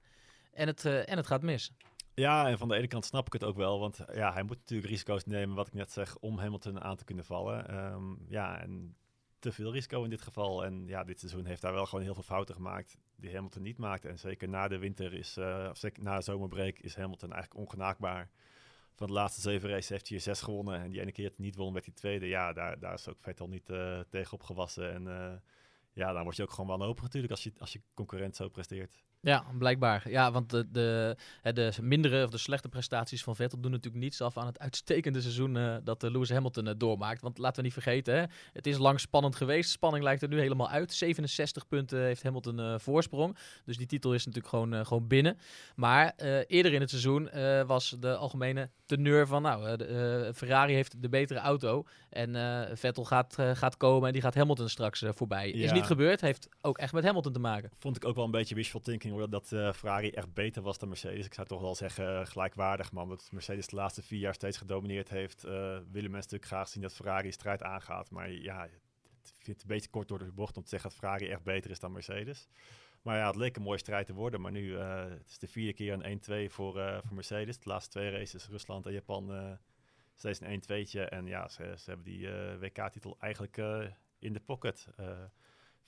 en 0.53 0.67
het, 0.67 0.85
eh, 0.85 1.09
en 1.09 1.17
het 1.17 1.27
gaat 1.27 1.43
mis. 1.43 1.73
Ja, 2.15 2.49
en 2.49 2.59
van 2.59 2.69
de 2.69 2.75
ene 2.75 2.87
kant 2.87 3.05
snap 3.05 3.27
ik 3.27 3.33
het 3.33 3.45
ook 3.45 3.57
wel. 3.57 3.79
Want 3.79 3.99
ja, 4.13 4.33
hij 4.33 4.43
moet 4.43 4.59
natuurlijk 4.59 4.89
risico's 4.89 5.25
nemen, 5.25 5.57
wat 5.57 5.67
ik 5.67 5.75
net 5.75 5.93
zeg, 5.93 6.17
om 6.17 6.39
Hamilton 6.39 6.81
aan 6.81 6.97
te 6.97 7.05
kunnen 7.05 7.25
vallen. 7.25 7.69
Ehm, 7.69 8.15
ja, 8.29 8.61
en 8.61 8.97
te 9.39 9.53
veel 9.53 9.73
risico 9.73 10.05
in 10.05 10.11
dit 10.11 10.23
geval. 10.23 10.65
En 10.65 10.87
ja, 10.87 11.05
dit 11.05 11.19
seizoen 11.19 11.45
heeft 11.45 11.63
hij 11.63 11.73
wel 11.73 11.87
gewoon 11.87 12.05
heel 12.05 12.15
veel 12.15 12.23
fouten 12.23 12.55
gemaakt 12.55 12.97
die 13.17 13.35
Hamilton 13.35 13.63
niet 13.63 13.79
maakt. 13.79 14.05
En 14.05 14.19
zeker 14.19 14.49
na 14.49 14.69
de 14.69 14.79
winter 14.79 15.13
is, 15.15 15.37
eh, 15.37 15.67
of 15.71 15.77
zeker 15.77 16.03
na 16.03 16.17
de 16.17 16.23
zomerbreak 16.23 16.79
is 16.79 16.95
Hamilton 16.95 17.33
eigenlijk 17.33 17.61
ongenaakbaar. 17.61 18.31
Van 18.95 19.07
de 19.07 19.13
laatste 19.13 19.41
zeven 19.41 19.69
races 19.69 19.89
heeft 19.89 20.09
hij 20.09 20.17
er 20.17 20.23
zes 20.23 20.41
gewonnen. 20.41 20.81
En 20.81 20.91
die 20.91 21.01
ene 21.01 21.13
keer 21.13 21.33
niet 21.37 21.57
won 21.57 21.73
met 21.73 21.85
die 21.85 21.95
tweede, 21.95 22.27
ja, 22.27 22.53
daar, 22.53 22.79
daar 22.79 22.95
is 22.95 23.09
ook 23.09 23.21
Vettel 23.21 23.49
niet 23.49 23.71
eh 23.71 24.01
tegen 24.09 24.33
opgewassen. 24.33 24.93
En 24.93 25.09
eh, 25.09 25.37
ja, 25.93 26.13
dan 26.13 26.23
word 26.23 26.37
je 26.37 26.43
ook 26.43 26.51
gewoon 26.51 26.79
wanhopig 26.79 27.03
natuurlijk 27.03 27.33
als 27.33 27.43
je, 27.43 27.53
als 27.59 27.73
je 27.73 27.83
concurrent 27.95 28.37
zo 28.37 28.49
presteert. 28.49 29.03
Ja, 29.21 29.45
blijkbaar. 29.59 30.11
Ja, 30.11 30.33
want 30.33 30.51
de, 30.51 30.71
de, 30.71 31.17
de 31.43 31.73
mindere 31.81 32.25
of 32.25 32.31
de 32.31 32.39
slechte 32.39 32.69
prestaties 32.69 33.23
van 33.23 33.37
Vettel 33.37 33.61
doen 33.61 33.71
natuurlijk 33.71 34.03
niets 34.03 34.21
af 34.21 34.39
aan 34.39 34.47
het 34.47 34.59
uitstekende 34.59 35.21
seizoen 35.21 35.57
eh, 35.57 35.77
dat 35.85 36.05
eh, 36.05 36.11
Lewis 36.11 36.31
Hamilton 36.31 36.67
eh, 36.67 36.75
doormaakt. 36.77 37.23
Want 37.23 37.39
laten 37.39 37.57
we 37.57 37.63
niet 37.63 37.73
vergeten, 37.73 38.15
hè, 38.15 38.25
het 38.53 38.67
is 38.67 38.79
lang 38.79 39.01
spannend 39.01 39.37
geweest. 39.37 39.71
Spanning 39.71 40.05
lijkt 40.05 40.23
er 40.23 40.29
nu 40.29 40.41
helemaal 40.41 40.69
uit. 40.69 40.93
67 40.93 41.69
punten 41.69 42.03
heeft 42.03 42.23
Hamilton 42.23 42.81
voorsprong. 42.81 43.37
Dus 43.65 43.77
die 43.77 43.87
titel 43.87 44.15
is 44.15 44.27
natuurlijk 44.27 44.55
gewoon, 44.55 44.87
gewoon 44.87 45.07
binnen. 45.07 45.39
Maar 45.77 46.13
eerder 46.47 46.73
in 46.73 46.81
het 46.81 46.91
seizoen 46.91 47.31
was 47.67 47.97
de 48.01 48.17
algemene 48.17 48.71
teneur 48.87 49.27
van, 49.27 49.43
nou, 49.43 49.77
de, 49.77 50.33
Ferrari 50.35 50.75
heeft 50.75 51.03
de 51.03 51.09
betere 51.09 51.39
auto. 51.39 51.85
En 52.11 52.37
Vettel 52.79 53.05
gaat, 53.05 53.37
gaat 53.53 53.77
komen 53.77 54.07
en 54.07 54.13
die 54.13 54.23
gaat 54.23 54.35
Hamilton 54.35 54.69
straks 54.69 55.03
voorbij. 55.07 55.51
Is 55.51 55.73
niet 55.73 55.85
gebeurd, 55.85 56.21
heeft 56.21 56.49
ook 56.61 56.79
echt 56.79 56.93
met 56.93 57.05
Hamilton 57.05 57.33
te 57.33 57.39
maken. 57.39 57.71
Vond 57.79 57.97
ik 57.97 58.05
ook 58.05 58.15
wel 58.15 58.25
een 58.25 58.31
beetje 58.31 58.55
wishful 58.55 58.81
thinking 58.81 59.08
hoor, 59.13 59.31
dat 59.31 59.53
eh, 59.53 59.73
Ferrari 59.73 60.11
echt 60.11 60.35
beter 60.35 60.63
was 60.63 60.79
dan 60.79 60.89
Mercedes. 60.89 61.27
Ik 61.27 61.35
zou 61.35 61.47
toch 61.47 61.61
wel 61.61 61.75
zeggen 61.75 62.21
eh, 62.21 62.27
gelijkwaardig, 62.27 62.93
maar 62.93 63.03
omdat 63.03 63.29
Mercedes 63.33 63.67
de 63.67 63.77
laatste 63.77 64.03
vier 64.03 64.19
jaar 64.19 64.35
steeds 64.35 64.57
gedomineerd 64.57 65.09
heeft, 65.09 65.45
eh, 65.45 65.53
willen 65.53 65.83
mensen 65.91 66.13
natuurlijk 66.13 66.45
graag 66.45 66.69
zien 66.69 66.83
dat 66.83 66.95
Ferrari 66.95 67.33
strijd 67.33 67.63
aangaat. 67.63 68.11
Maar 68.11 68.31
ja, 68.31 68.61
het 68.61 69.33
vindt 69.39 69.63
een 69.63 69.69
beetje 69.69 69.91
kort 69.91 70.09
door 70.09 70.19
de 70.19 70.33
bocht 70.33 70.57
om 70.57 70.63
te 70.63 70.69
zeggen 70.69 70.91
dat 70.91 70.99
Ferrari 70.99 71.29
echt 71.29 71.43
beter 71.43 71.71
is 71.71 71.81
dan 71.81 71.93
Mercedes. 71.93 72.49
Maar 73.03 73.17
ja, 73.17 73.27
het 73.27 73.37
leek 73.37 73.57
een 73.57 73.63
mooie 73.63 73.79
strijd 73.79 74.07
te 74.07 74.15
worden. 74.15 74.41
Maar 74.41 74.53
nu 74.53 74.77
het 74.77 75.29
is 75.29 75.39
de 75.39 75.49
vierde 75.49 75.73
keer 75.73 75.93
een 75.93 76.21
1-2 76.49 76.53
voor, 76.53 76.73
voor 77.05 77.15
Mercedes. 77.15 77.59
De 77.59 77.69
laatste 77.69 77.91
twee 77.91 78.11
races, 78.11 78.49
Rusland 78.49 78.87
en 78.87 78.93
Japan, 78.93 79.35
eh, 79.35 79.53
steeds 80.15 80.41
een 80.41 80.53
1-2'tje. 80.53 81.09
En 81.09 81.27
ja, 81.27 81.49
ze, 81.49 81.75
ze 81.77 81.91
hebben 81.91 82.05
die 82.05 82.29
WK-titel 82.59 83.17
eigenlijk 83.19 83.57
in 84.19 84.33
de 84.33 84.41
pocket. 84.41 84.89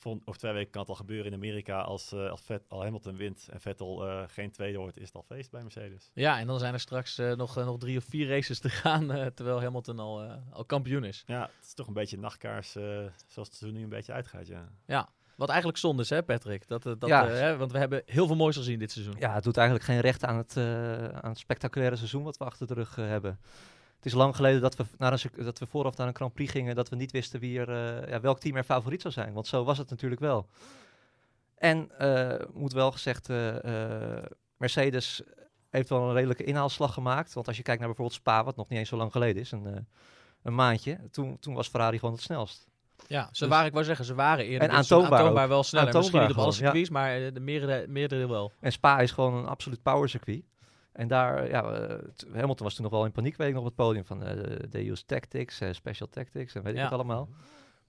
Over 0.05 0.39
twee 0.41 0.53
weken 0.53 0.71
kan 0.71 0.81
het 0.81 0.91
al 0.91 0.97
gebeuren 0.97 1.27
in 1.27 1.35
Amerika 1.35 1.81
als, 1.81 2.13
eh 2.13 2.31
als 2.31 2.41
Vet, 2.41 2.63
al 2.69 2.83
Hamilton 2.83 3.17
wint 3.17 3.49
en 3.51 3.61
Vettel 3.61 4.09
eh, 4.09 4.23
geen 4.27 4.51
tweede 4.51 4.79
wordt, 4.79 4.97
is 4.99 5.07
het 5.07 5.15
al 5.15 5.23
feest 5.23 5.51
bij 5.51 5.63
Mercedes. 5.63 6.11
Ja, 6.15 6.39
en 6.39 6.47
dan 6.47 6.59
zijn 6.59 6.73
er 6.75 6.81
straks 6.81 7.19
eh, 7.19 7.33
nog, 7.33 7.57
nog 7.57 7.79
drie 7.79 7.97
of 7.97 8.05
vier 8.09 8.29
races 8.29 8.59
te 8.59 8.69
gaan, 8.71 9.13
eh, 9.13 9.27
terwijl 9.27 9.63
Hamilton 9.63 9.99
al, 9.99 10.23
eh, 10.23 10.33
al 10.53 10.65
kampioen 10.65 11.05
is. 11.05 11.23
Ja, 11.27 11.41
het 11.43 11.67
is 11.67 11.75
toch 11.75 11.87
een 11.87 11.93
beetje 11.93 12.19
nachtkaars 12.19 12.77
eh, 12.77 12.83
zoals 13.27 13.49
het 13.49 13.57
seizoen 13.57 13.73
nu 13.79 13.83
een 13.83 13.89
beetje 13.89 14.13
uitgaat, 14.13 14.47
ja. 14.87 15.09
Wat 15.37 15.49
eigenlijk 15.49 15.79
zonde 15.79 16.03
is, 16.03 16.11
hè 16.11 16.23
Patrick? 16.23 16.69
Dat, 16.69 16.83
dat, 16.83 16.97
Ja. 17.07 17.27
hè, 17.29 17.57
want 17.57 17.73
we 17.73 17.79
hebben 17.79 18.03
heel 18.07 18.27
veel 18.27 18.37
moois 18.37 18.57
gezien 18.57 18.79
dit 18.79 18.93
seizoen. 18.93 19.15
Ja, 19.19 19.35
het 19.35 19.45
doet 19.45 19.57
eigenlijk 19.57 19.87
geen 19.87 20.01
recht 20.01 20.25
aan 20.25 20.37
het, 20.37 20.57
eh, 20.57 21.05
aan 21.09 21.31
het 21.31 21.39
spectaculaire 21.39 21.97
seizoen 21.97 22.23
wat 22.23 22.37
we 22.37 22.45
achter 22.45 22.67
de 22.67 22.75
rug 22.75 22.97
hebben. 22.97 23.39
Het 24.01 24.13
is 24.13 24.19
lang 24.19 24.37
geleden 24.37 24.61
dat 24.61 24.77
we, 24.77 24.85
naar 24.99 25.13
een, 25.13 25.45
dat 25.45 25.59
we 25.59 25.67
vooraf 25.67 25.97
naar 25.97 26.07
een 26.07 26.15
Grand 26.15 26.33
Prix 26.33 26.51
gingen, 26.51 26.75
dat 26.75 26.89
we 26.89 26.97
niet 26.97 27.11
wisten 27.11 27.41
wie 27.41 27.59
er, 27.59 28.03
eh, 28.03 28.11
ja, 28.11 28.21
welk 28.21 28.41
team 28.41 28.57
er 28.57 28.65
favoriet 28.65 29.01
zou 29.01 29.15
zijn. 29.15 29.33
Want 29.33 29.47
zo 29.47 29.65
was 29.65 29.79
het 29.79 29.91
natuurlijk 29.91 30.21
wel. 30.21 30.47
En 31.55 31.91
eh, 31.99 32.47
moet 32.53 32.73
wel 32.73 32.93
gezegd, 32.93 33.29
eh, 33.29 33.55
Mercedes 34.57 35.23
heeft 35.71 35.89
wel 35.89 36.03
een 36.03 36.15
redelijke 36.15 36.45
inhaalslag 36.45 36.95
gemaakt. 36.95 37.33
Want 37.33 37.47
als 37.47 37.57
je 37.57 37.63
kijkt 37.63 37.81
naar 37.81 37.89
bijvoorbeeld 37.89 38.19
Spa, 38.19 38.45
wat 38.45 38.57
nog 38.57 38.69
niet 38.69 38.79
eens 38.79 38.89
zo 38.89 38.97
lang 38.97 39.13
geleden 39.13 39.43
is, 39.43 39.53
een, 39.53 39.87
een 40.43 40.55
maandje, 40.55 40.99
toen, 41.11 41.39
toen 41.39 41.55
was 41.55 41.69
Ferrari 41.69 41.99
gewoon 41.99 42.15
het 42.15 42.23
snelst. 42.23 42.69
Ja, 43.07 43.29
ze 43.33 43.43
Dus- 43.43 43.49
waren, 43.49 43.67
ik 43.67 43.73
wou 43.73 43.85
zeggen, 43.85 44.05
ze 44.05 44.15
waren 44.15 44.45
eerder 44.45 44.69
En 44.69 44.75
aantoonbaar 44.75 45.19
aantoonbaar 45.19 45.49
wel 45.49 45.63
sneller. 45.63 45.95
Misschien 45.95 46.21
niet 46.21 46.31
op 46.31 46.37
alle 46.37 46.83
ja. 46.83 46.87
maar 46.91 47.33
de 47.33 47.41
meerdere, 47.41 47.85
meerdere 47.89 48.29
wel. 48.29 48.53
En 48.61 48.73
Spa 48.73 49.01
is 49.01 49.11
gewoon 49.11 49.35
een 49.35 49.47
absoluut 49.47 49.83
power 49.83 50.09
circuit. 50.09 50.43
En 50.93 51.09
daar, 51.09 51.49
ja, 51.49 51.63
t- 52.17 52.27
Hamilton 52.33 52.65
was 52.67 52.75
toen 52.75 52.85
nog 52.85 52.93
wel 52.93 53.05
in 53.05 53.13
paniek, 53.13 53.37
weet 53.37 53.49
ik 53.49 53.53
nog 53.55 53.63
op 53.63 53.69
het 53.69 53.77
podium. 53.87 54.05
Van 54.05 54.23
eh 54.23 54.57
they 54.71 54.89
use 54.91 55.05
tactics, 55.05 55.61
eh, 55.61 55.73
special 55.73 56.09
tactics 56.09 56.55
en 56.55 56.63
weet 56.63 56.73
ik 56.73 56.79
het 56.85 56.93
allemaal. 56.93 57.29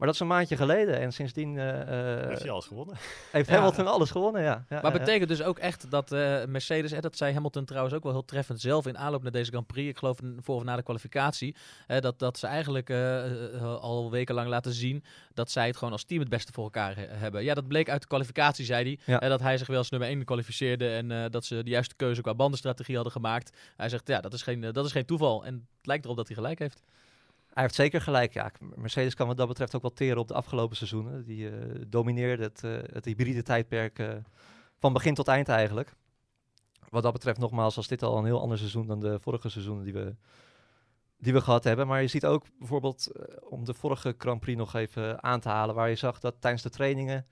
Maar 0.01 0.09
dat 0.09 0.19
is 0.19 0.25
een 0.27 0.35
maandje 0.35 0.55
geleden 0.57 0.99
en 0.99 1.13
sindsdien 1.13 1.57
eh, 1.57 2.19
eh, 2.21 2.27
Heeft 2.27 2.41
hij 2.41 2.51
alles 2.51 2.65
gewonnen? 2.65 2.95
heeft 3.31 3.49
Ja. 3.49 3.55
Hamilton 3.55 3.87
alles 3.87 4.11
gewonnen, 4.11 4.41
ja. 4.41 4.65
ja 4.69 4.81
Maar 4.81 4.91
ja, 4.93 4.99
betekent 4.99 5.29
dus 5.29 5.41
ook 5.43 5.59
echt 5.59 5.91
dat 5.91 6.11
eh, 6.11 6.45
Mercedes, 6.45 6.91
en 6.91 7.01
dat 7.01 7.17
zei 7.17 7.33
Hamilton 7.33 7.65
trouwens 7.65 7.95
ook 7.95 8.03
wel 8.03 8.11
heel 8.11 8.25
treffend 8.25 8.61
zelf 8.61 8.87
in 8.87 8.97
aanloop 8.97 9.21
naar 9.23 9.31
deze 9.31 9.51
Grand 9.51 9.67
Prix, 9.67 9.89
ik 9.89 9.97
geloof 9.97 10.17
voor 10.39 10.55
of 10.55 10.63
na 10.63 10.75
de 10.75 10.83
kwalificatie, 10.83 11.55
hè, 11.87 11.99
dat, 12.01 12.19
dat 12.19 12.37
ze 12.37 12.47
eigenlijk 12.47 12.89
al 13.81 14.11
wekenlang 14.11 14.47
laten 14.47 14.73
zien 14.73 15.03
dat 15.33 15.51
zij 15.51 15.67
het 15.67 15.77
gewoon 15.77 15.93
als 15.93 16.03
team 16.03 16.19
het 16.19 16.29
beste 16.29 16.51
voor 16.51 16.63
elkaar 16.63 16.95
he- 16.95 17.07
hebben. 17.07 17.43
Ja, 17.43 17.53
dat 17.53 17.67
bleek 17.67 17.89
uit 17.89 18.01
de 18.01 18.07
kwalificatie, 18.07 18.65
zei 18.65 18.83
hij, 19.05 19.15
Ja. 19.19 19.29
dat 19.29 19.41
hij 19.41 19.57
zich 19.57 19.67
wel 19.67 19.77
als 19.77 19.89
nummer 19.89 20.09
1 20.09 20.25
kwalificeerde 20.25 20.89
en 20.89 21.11
eh, 21.11 21.25
dat 21.29 21.45
ze 21.45 21.63
de 21.63 21.69
juiste 21.69 21.95
keuze 21.95 22.21
qua 22.21 22.33
bandenstrategie 22.35 22.95
hadden 22.95 23.13
gemaakt. 23.13 23.57
Hij 23.77 23.89
zegt, 23.89 24.07
ja, 24.07 24.21
dat 24.21 24.33
is 24.33 24.41
geen, 24.41 24.61
dat 24.61 24.85
is 24.85 24.91
geen 24.91 25.05
toeval 25.05 25.45
en 25.45 25.53
het 25.77 25.85
lijkt 25.87 26.03
erop 26.05 26.17
dat 26.17 26.27
hij 26.27 26.35
gelijk 26.35 26.59
heeft. 26.59 26.81
Hij 27.53 27.63
heeft 27.63 27.75
zeker 27.75 28.01
gelijk. 28.01 28.33
Ja, 28.33 28.51
Mercedes 28.75 29.15
kan 29.15 29.27
wat 29.27 29.37
dat 29.37 29.47
betreft 29.47 29.75
ook 29.75 29.81
wel 29.81 29.93
teren 29.93 30.17
op 30.17 30.27
de 30.27 30.33
afgelopen 30.33 30.77
seizoenen. 30.77 31.23
Die 31.23 31.49
eh 31.49 31.81
domineerde 31.87 32.43
het, 32.43 32.63
eh, 32.63 32.71
het 32.93 33.05
hybride 33.05 33.43
tijdperk 33.43 33.99
eh, 33.99 34.09
van 34.79 34.93
begin 34.93 35.13
tot 35.13 35.27
eind 35.27 35.49
eigenlijk. 35.49 35.93
Wat 36.89 37.03
dat 37.03 37.13
betreft 37.13 37.39
nogmaals 37.39 37.75
was 37.75 37.87
dit 37.87 38.03
al 38.03 38.17
een 38.17 38.25
heel 38.25 38.41
ander 38.41 38.57
seizoen 38.57 38.87
dan 38.87 38.99
de 38.99 39.19
vorige 39.19 39.49
seizoenen 39.49 39.83
die 39.83 39.93
we, 39.93 40.15
die 41.17 41.33
we 41.33 41.41
gehad 41.41 41.63
hebben. 41.63 41.87
Maar 41.87 42.01
je 42.01 42.07
ziet 42.07 42.25
ook 42.25 42.45
bijvoorbeeld, 42.59 43.11
om 43.49 43.65
de 43.65 43.73
vorige 43.73 44.15
Grand 44.17 44.39
Prix 44.39 44.57
nog 44.57 44.73
even 44.73 45.23
aan 45.23 45.39
te 45.39 45.49
halen, 45.49 45.75
waar 45.75 45.89
je 45.89 45.95
zag 45.95 46.19
dat 46.19 46.35
tijdens 46.39 46.63
de 46.63 46.69
trainingen 46.69 47.25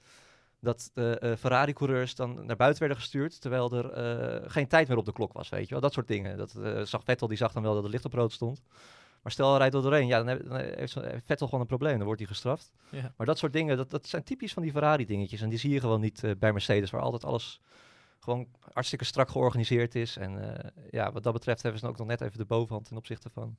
dat 0.62 0.92
de 0.94 1.36
Ferrari-coureurs 1.40 2.16
dan 2.16 2.46
naar 2.46 2.56
buiten 2.56 2.80
werden 2.80 2.98
gestuurd, 2.98 3.42
terwijl 3.42 3.72
er 3.72 4.50
geen 4.52 4.68
tijd 4.68 4.88
meer 4.88 4.98
op 4.98 5.06
de 5.06 5.14
klok 5.14 5.34
was, 5.34 5.50
weet 5.50 5.66
je 5.66 5.72
wel. 5.72 5.82
Dat 5.82 5.94
soort 5.94 6.08
dingen. 6.08 6.38
Dat 6.38 6.52
zag 6.84 7.04
Vettel, 7.04 7.28
die 7.28 7.38
zag 7.38 7.52
dan 7.52 7.64
wel 7.64 7.74
dat 7.74 7.84
het 7.84 7.92
licht 7.92 8.06
op 8.06 8.14
rood 8.14 8.32
stond. 8.32 8.62
Maar 9.30 9.38
stel, 9.38 9.50
hij 9.50 9.60
rijdt 9.60 9.76
er 9.76 9.82
doorheen, 9.82 10.08
ja, 10.08 10.18
dan, 10.18 10.28
heb- 10.28 10.48
dan 10.48 10.58
heeft 10.60 10.94
Vettel 11.26 11.46
gewoon 11.46 11.62
een 11.62 11.68
probleem, 11.68 11.96
dan 11.98 12.06
wordt 12.06 12.20
hij 12.20 12.30
gestraft. 12.30 12.72
Ja. 12.90 13.14
Maar 13.18 13.26
dat 13.28 13.38
soort 13.38 13.54
dingen, 13.54 13.78
dat, 13.78 13.90
dat 13.90 14.08
zijn 14.08 14.24
typisch 14.24 14.54
van 14.54 14.64
die 14.64 14.72
Ferrari-dingetjes. 14.72 15.42
En 15.42 15.50
die 15.50 15.60
zie 15.60 15.70
je 15.74 15.80
gewoon 15.80 16.02
niet 16.02 16.24
eh, 16.24 16.32
bij 16.40 16.52
Mercedes, 16.52 16.90
waar 16.90 17.02
altijd 17.02 17.26
alles 17.26 17.62
gewoon 18.20 18.48
hartstikke 18.74 19.06
strak 19.06 19.30
georganiseerd 19.30 19.96
is. 19.96 20.18
En 20.18 20.56
eh, 20.56 20.70
ja, 20.92 21.12
wat 21.12 21.24
dat 21.24 21.34
betreft 21.34 21.62
hebben 21.62 21.80
ze 21.80 21.86
dan 21.86 21.96
ook 21.96 22.00
nog 22.02 22.10
net 22.10 22.22
even 22.22 22.38
de 22.38 22.46
bovenhand 22.46 22.88
ten 22.88 22.98
opzichte 22.98 23.30
van 23.30 23.58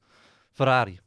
Ferrari. 0.50 1.00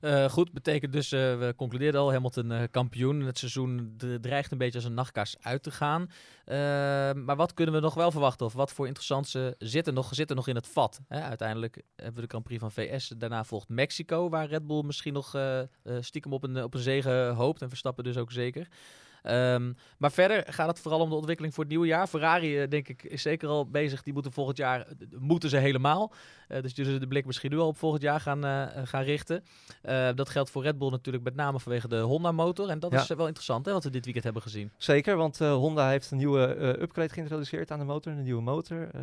Eh, 0.00 0.24
goed, 0.28 0.52
betekent 0.52 0.92
dus, 0.92 1.12
eh, 1.12 1.38
we 1.38 1.54
concludeerden 1.56 2.00
al, 2.00 2.12
Hamilton 2.12 2.52
eh, 2.52 2.62
kampioen. 2.70 3.20
Het 3.20 3.38
seizoen 3.38 3.94
dreigt 4.20 4.52
een 4.52 4.58
beetje 4.58 4.78
als 4.78 4.84
een 4.84 4.94
nachtkaars 4.94 5.36
uit 5.40 5.62
te 5.62 5.70
gaan. 5.70 6.10
Maar 7.24 7.36
wat 7.36 7.54
kunnen 7.54 7.74
we 7.74 7.80
nog 7.80 7.94
wel 7.94 8.10
verwachten? 8.10 8.46
Of 8.46 8.52
wat 8.52 8.72
voor 8.72 8.86
interessante 8.86 9.54
zitten 9.58 9.94
nog, 9.94 10.14
zitten 10.14 10.36
nog 10.36 10.48
in 10.48 10.54
het 10.54 10.66
vat? 10.66 11.00
Hè? 11.08 11.20
Uiteindelijk 11.20 11.82
hebben 11.96 12.14
we 12.14 12.20
de 12.20 12.28
Grand 12.28 12.44
Prix 12.44 12.60
van 12.60 12.72
VS. 12.72 13.12
Daarna 13.16 13.44
volgt 13.44 13.68
Mexico, 13.68 14.28
waar 14.28 14.46
Red 14.46 14.66
Bull 14.66 14.82
misschien 14.82 15.12
nog 15.12 15.36
stiekem 16.00 16.32
op 16.32 16.42
een, 16.42 16.62
op 16.62 16.74
een 16.74 16.80
zege 16.80 17.32
hoopt. 17.36 17.62
En 17.62 17.68
Verstappen 17.68 18.04
dus 18.04 18.16
ook 18.16 18.32
zeker. 18.32 18.68
Ehm, 19.22 19.72
maar 19.98 20.12
verder 20.12 20.44
gaat 20.52 20.68
het 20.68 20.80
vooral 20.80 21.00
om 21.00 21.08
de 21.08 21.14
ontwikkeling 21.14 21.54
voor 21.54 21.62
het 21.64 21.72
nieuwe 21.72 21.86
jaar. 21.86 22.06
Ferrari, 22.06 22.58
eh, 22.60 22.68
denk 22.68 22.88
ik, 22.88 23.02
is 23.02 23.22
zeker 23.22 23.48
al 23.48 23.66
bezig. 23.70 24.02
Die 24.02 24.12
moeten 24.12 24.32
volgend 24.32 24.56
jaar, 24.56 24.86
moeten 25.18 25.48
ze 25.48 25.56
helemaal. 25.56 26.12
Eh, 26.48 26.62
dus 26.62 26.74
die 26.74 26.84
zullen 26.84 27.00
de 27.00 27.06
blik 27.06 27.26
misschien 27.26 27.50
nu 27.50 27.58
al 27.58 27.66
op 27.66 27.76
volgend 27.78 28.02
jaar 28.02 28.20
gaan, 28.20 28.44
eh, 28.44 28.66
gaan 28.84 29.02
richten. 29.02 29.44
Eh, 29.82 30.08
dat 30.14 30.28
geldt 30.28 30.50
voor 30.50 30.62
Red 30.62 30.78
Bull 30.78 30.90
natuurlijk 30.90 31.24
met 31.24 31.34
name 31.34 31.60
vanwege 31.60 31.88
de 31.88 31.98
Honda-motor. 32.00 32.68
En 32.68 32.78
dat 32.80 32.92
Ja. 32.92 33.00
is 33.00 33.08
wel 33.08 33.26
interessant, 33.26 33.66
hè, 33.66 33.72
wat 33.72 33.84
we 33.84 33.90
dit 33.90 34.04
weekend 34.04 34.24
hebben 34.24 34.42
gezien. 34.42 34.70
Zeker, 34.76 35.16
want 35.16 35.40
eh, 35.40 35.52
Honda 35.54 35.88
heeft 35.88 36.10
een 36.10 36.16
nieuwe 36.16 36.44
eh, 36.54 36.82
upgrade 36.82 37.12
geïntroduceerd 37.12 37.70
aan 37.70 37.78
de 37.78 37.84
motor, 37.84 38.12
een 38.12 38.22
nieuwe 38.22 38.42
motor. 38.42 38.88
Eh, 38.92 39.00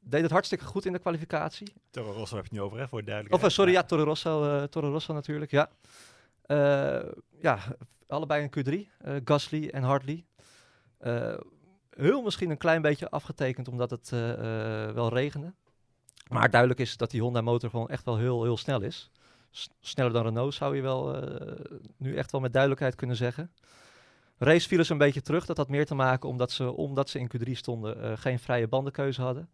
deed 0.00 0.22
het 0.22 0.30
hartstikke 0.30 0.64
goed 0.64 0.84
in 0.84 0.92
de 0.92 0.98
kwalificatie. 0.98 1.72
Toro 1.90 2.12
Rosso 2.12 2.36
heb 2.36 2.44
je 2.44 2.50
het 2.50 2.58
nu 2.60 2.64
over, 2.66 2.78
hè, 2.78 2.88
voor 2.88 2.98
het 2.98 3.06
Of 3.08 3.12
duidelijkheid. 3.12 3.42
eh, 3.52 3.58
sorry, 3.58 3.72
ja, 3.72 3.82
Toro 3.82 4.02
Rosso, 4.04 4.44
eh, 4.58 4.62
Toro 4.62 4.90
Rosso 4.90 5.12
natuurlijk, 5.12 5.50
ja. 5.50 5.68
Eh, 6.46 7.02
ja, 7.40 7.58
allebei 8.06 8.42
een 8.42 8.50
Q3, 8.50 8.90
eh, 8.98 9.14
Gasly 9.24 9.68
en 9.68 9.82
Hartley. 9.82 10.24
Eh, 10.98 11.38
heel 11.90 12.22
misschien 12.22 12.50
een 12.50 12.56
klein 12.56 12.82
beetje 12.82 13.10
afgetekend 13.10 13.68
omdat 13.68 13.90
het 13.90 14.08
wel 14.94 15.08
regende. 15.08 15.52
Maar 16.28 16.50
duidelijk 16.50 16.80
is 16.80 16.96
dat 16.96 17.10
die 17.10 17.20
Honda 17.20 17.40
motor 17.40 17.70
gewoon 17.70 17.88
echt 17.88 18.04
wel 18.04 18.16
heel, 18.16 18.42
heel 18.42 18.56
snel 18.56 18.80
is. 18.80 19.10
Sneller 19.80 20.12
dan 20.12 20.24
Renault 20.24 20.54
zou 20.54 20.76
je 20.76 20.82
wel 20.82 21.22
nu 21.96 22.16
echt 22.16 22.32
wel 22.32 22.40
met 22.40 22.52
duidelijkheid 22.52 22.94
kunnen 22.94 23.16
zeggen. 23.16 23.52
Race 24.38 24.68
vielen 24.68 24.86
ze 24.86 24.92
een 24.92 24.98
beetje 24.98 25.22
terug. 25.22 25.46
Dat 25.46 25.56
had 25.56 25.68
meer 25.68 25.86
te 25.86 25.94
maken 25.94 26.28
omdat 26.28 26.50
ze, 26.50 26.72
omdat 26.72 27.10
ze 27.10 27.18
in 27.18 27.30
Q3 27.36 27.50
stonden, 27.50 28.18
geen 28.18 28.38
vrije 28.38 28.68
bandenkeuze 28.68 29.22
hadden. 29.22 29.50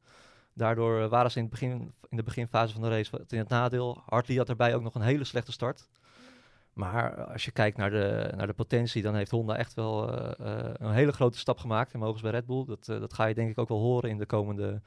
Daardoor 0.52 1.08
waren 1.08 1.30
ze 1.30 1.36
in, 1.36 1.44
het 1.44 1.52
begin, 1.52 1.94
in 2.08 2.16
de 2.16 2.22
beginfase 2.22 2.72
van 2.72 2.82
de 2.82 2.88
race 2.88 3.24
in 3.28 3.38
het 3.38 3.48
nadeel. 3.48 4.02
Hartley 4.06 4.36
had 4.36 4.46
daarbij 4.46 4.74
ook 4.74 4.82
nog 4.82 4.94
een 4.94 5.00
hele 5.00 5.24
slechte 5.24 5.52
start. 5.52 5.88
Maar 6.80 7.24
als 7.24 7.44
je 7.44 7.50
kijkt 7.50 7.76
naar 7.76 7.90
de, 7.90 8.32
naar 8.36 8.46
de 8.46 8.52
potentie, 8.52 9.02
dan 9.02 9.14
heeft 9.14 9.30
Honda 9.30 9.56
echt 9.56 9.74
wel 9.74 10.12
eh, 10.12 10.30
eh, 10.46 10.74
een 10.78 10.92
hele 10.92 11.12
grote 11.12 11.38
stap 11.38 11.58
gemaakt. 11.58 11.92
En 11.92 11.98
mogen 11.98 12.22
bij 12.22 12.30
Red 12.30 12.46
Bull. 12.46 12.64
Dat, 12.64 12.88
eh, 12.88 13.00
dat 13.00 13.14
ga 13.14 13.24
je 13.24 13.34
denk 13.34 13.50
ik 13.50 13.58
ook 13.58 13.68
wel 13.68 13.78
horen 13.78 14.10
in 14.10 14.18
de 14.18 14.26
komende 14.26 14.80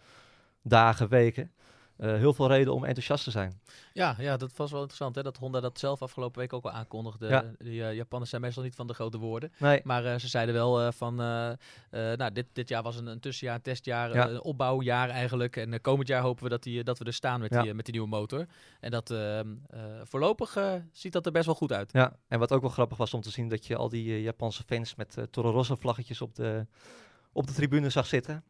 dagen, 0.62 1.10
weken. 1.10 1.52
Eh, 1.98 2.16
heel 2.16 2.34
veel 2.34 2.48
reden 2.48 2.74
om 2.74 2.84
enthousiast 2.84 3.24
te 3.24 3.32
zijn. 3.32 3.60
Ja, 3.94 4.16
ja, 4.18 4.38
dat 4.38 4.56
was 4.56 4.72
wel 4.72 4.80
interessant, 4.80 5.16
hè, 5.16 5.24
dat 5.24 5.38
Honda 5.38 5.60
dat 5.60 5.80
zelf 5.80 6.02
afgelopen 6.02 6.40
week 6.40 6.54
ook 6.54 6.64
al 6.64 6.72
aankondigde. 6.72 7.28
Ja. 7.28 7.46
Die 7.58 7.80
uh, 7.80 7.94
Japanners 7.94 8.30
zijn 8.30 8.42
meestal 8.42 8.64
niet 8.64 8.76
van 8.76 8.88
de 8.88 8.94
grote 8.94 9.18
woorden. 9.18 9.52
Nee, 9.58 9.82
Maar 9.84 10.06
uh, 10.06 10.16
ze 10.16 10.28
zeiden 10.28 10.56
wel 10.56 10.92
van, 10.92 11.16
nou, 11.16 12.32
dit, 12.34 12.46
dit 12.54 12.70
jaar 12.70 12.84
was 12.84 12.96
een, 12.98 13.06
een 13.08 13.20
tussenjaar, 13.20 13.56
een 13.56 13.62
testjaar, 13.62 14.14
Ja. 14.14 14.30
een 14.30 14.42
opbouwjaar 14.42 15.10
eigenlijk. 15.10 15.58
En 15.58 15.82
komend 15.82 16.08
jaar 16.08 16.22
hopen 16.22 16.44
we 16.44 16.50
dat, 16.50 16.64
die, 16.64 16.84
dat 16.84 17.00
we 17.00 17.06
er 17.06 17.14
staan 17.14 17.40
met, 17.40 17.54
Ja. 17.54 17.62
die, 17.62 17.74
met 17.74 17.86
die 17.86 17.94
nieuwe 17.94 18.10
motor. 18.10 18.46
En 18.80 18.92
dat 18.92 19.12
ehm, 19.12 19.56
voorlopig 20.04 20.58
ziet 20.92 21.14
dat 21.14 21.26
er 21.26 21.32
best 21.32 21.46
wel 21.46 21.56
goed 21.56 21.72
uit. 21.74 21.90
Ja, 21.94 22.16
en 22.28 22.40
wat 22.40 22.52
ook 22.52 22.62
wel 22.62 22.70
grappig 22.70 22.98
was 22.98 23.14
om 23.14 23.22
te 23.22 23.32
zien 23.32 23.48
dat 23.50 23.66
je 23.66 23.76
al 23.76 23.90
die 23.90 24.22
Japanse 24.22 24.64
fans 24.66 24.96
met 24.96 25.18
Toro 25.32 25.52
Rosso 25.52 25.76
vlaggetjes 25.76 26.22
op 26.22 26.36
de, 26.36 26.66
op 27.32 27.48
de 27.48 27.54
tribune 27.54 27.90
zag 27.90 28.06
zitten. 28.06 28.44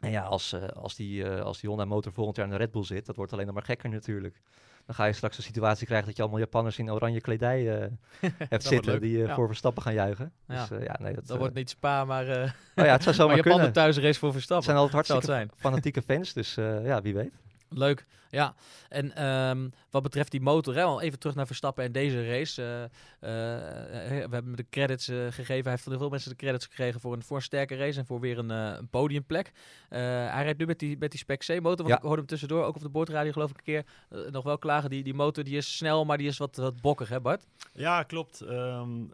En 0.00 0.10
ja, 0.10 0.22
als, 0.22 0.52
uh, 0.52 0.62
als, 0.68 0.94
die, 0.94 1.24
uh, 1.24 1.40
als 1.40 1.60
die 1.60 1.68
Honda 1.68 1.84
motor 1.84 2.12
volgend 2.12 2.36
jaar 2.36 2.46
in 2.46 2.52
de 2.52 2.58
Red 2.58 2.70
Bull 2.70 2.84
zit, 2.84 3.06
dat 3.06 3.16
wordt 3.16 3.32
alleen 3.32 3.46
nog 3.46 3.54
maar 3.54 3.64
gekker 3.64 3.90
natuurlijk. 3.90 4.40
Dan 4.86 4.94
ga 4.94 5.04
je 5.04 5.12
straks 5.12 5.36
een 5.36 5.42
situatie 5.42 5.86
krijgen 5.86 6.06
dat 6.06 6.16
je 6.16 6.22
allemaal 6.22 6.40
Japanners 6.40 6.78
in 6.78 6.90
oranje 6.90 7.20
kledij 7.20 7.80
uh, 7.80 7.86
hebt 8.48 8.64
zitten 8.64 9.00
die 9.00 9.18
ja. 9.18 9.34
voor 9.34 9.46
Verstappen 9.46 9.82
gaan 9.82 9.94
juichen. 9.94 10.32
Ja. 10.48 10.66
Dus, 10.66 10.82
ja, 10.82 10.96
nee, 11.00 11.14
dat, 11.14 11.26
dat 11.26 11.38
wordt 11.38 11.54
niet 11.54 11.70
Spa, 11.70 12.04
maar, 12.04 12.26
oh 12.74 12.84
ja, 12.84 12.92
het 12.92 13.02
zou 13.02 13.14
zomaar 13.16 13.34
maar 13.34 13.42
kunnen. 13.42 13.58
Japan 13.58 13.72
thuis 13.72 13.98
race 13.98 14.18
voor 14.18 14.32
Verstappen. 14.32 14.66
Het 14.70 14.76
zijn 14.76 14.76
altijd 14.76 15.08
hartstikke 15.08 15.54
fanatieke 15.56 16.02
fans, 16.02 16.32
dus 16.32 16.54
ja, 16.84 17.02
wie 17.02 17.14
weet. 17.14 17.32
Leuk, 17.68 18.06
ja. 18.30 18.54
En 18.88 19.24
um, 19.24 19.72
wat 19.90 20.02
betreft 20.02 20.30
die 20.30 20.40
motor, 20.40 20.74
hè, 20.74 20.82
al 20.82 21.00
even 21.00 21.18
terug 21.18 21.34
naar 21.34 21.46
Verstappen 21.46 21.84
en 21.84 21.92
deze 21.92 22.28
race. 22.28 22.62
Uh, 22.62 22.82
uh, 22.82 22.88
we 23.20 24.14
hebben 24.14 24.44
hem 24.44 24.56
de 24.56 24.66
credits 24.70 25.08
uh, 25.08 25.24
gegeven. 25.24 25.62
Hij 25.62 25.70
heeft 25.70 25.82
van 25.82 25.98
veel 25.98 26.08
mensen 26.08 26.30
de 26.30 26.36
credits 26.36 26.66
gekregen 26.66 27.00
voor 27.00 27.12
een, 27.12 27.22
voor 27.22 27.36
een 27.36 27.42
sterke 27.42 27.76
race 27.76 27.98
en 27.98 28.06
voor 28.06 28.20
weer 28.20 28.38
een, 28.38 28.50
een 28.50 28.88
podiumplek. 28.88 29.52
hij 29.88 30.42
rijdt 30.42 30.58
nu 30.58 30.66
met 30.66 30.78
die, 30.78 30.98
met 30.98 31.10
die 31.10 31.20
Spec 31.20 31.38
C-motor. 31.38 31.76
Want 31.76 31.88
Ja. 31.88 31.96
ik 31.96 32.02
hoorde 32.02 32.16
hem 32.16 32.26
tussendoor, 32.26 32.64
ook 32.64 32.74
op 32.76 32.82
de 32.82 32.88
boordradio 32.88 33.32
geloof 33.32 33.50
ik 33.50 33.56
een 33.56 33.62
keer, 33.62 33.84
nog 34.30 34.44
wel 34.44 34.58
klagen. 34.58 34.90
Die, 34.90 35.02
die 35.02 35.14
motor 35.14 35.44
die 35.44 35.56
is 35.56 35.76
snel, 35.76 36.04
maar 36.04 36.18
die 36.18 36.26
is 36.26 36.38
wat, 36.38 36.56
wat 36.56 36.80
bokkig, 36.80 37.08
hè 37.08 37.20
Bart? 37.20 37.46
Ja, 37.72 38.02
klopt. 38.02 38.40
Um, 38.40 38.48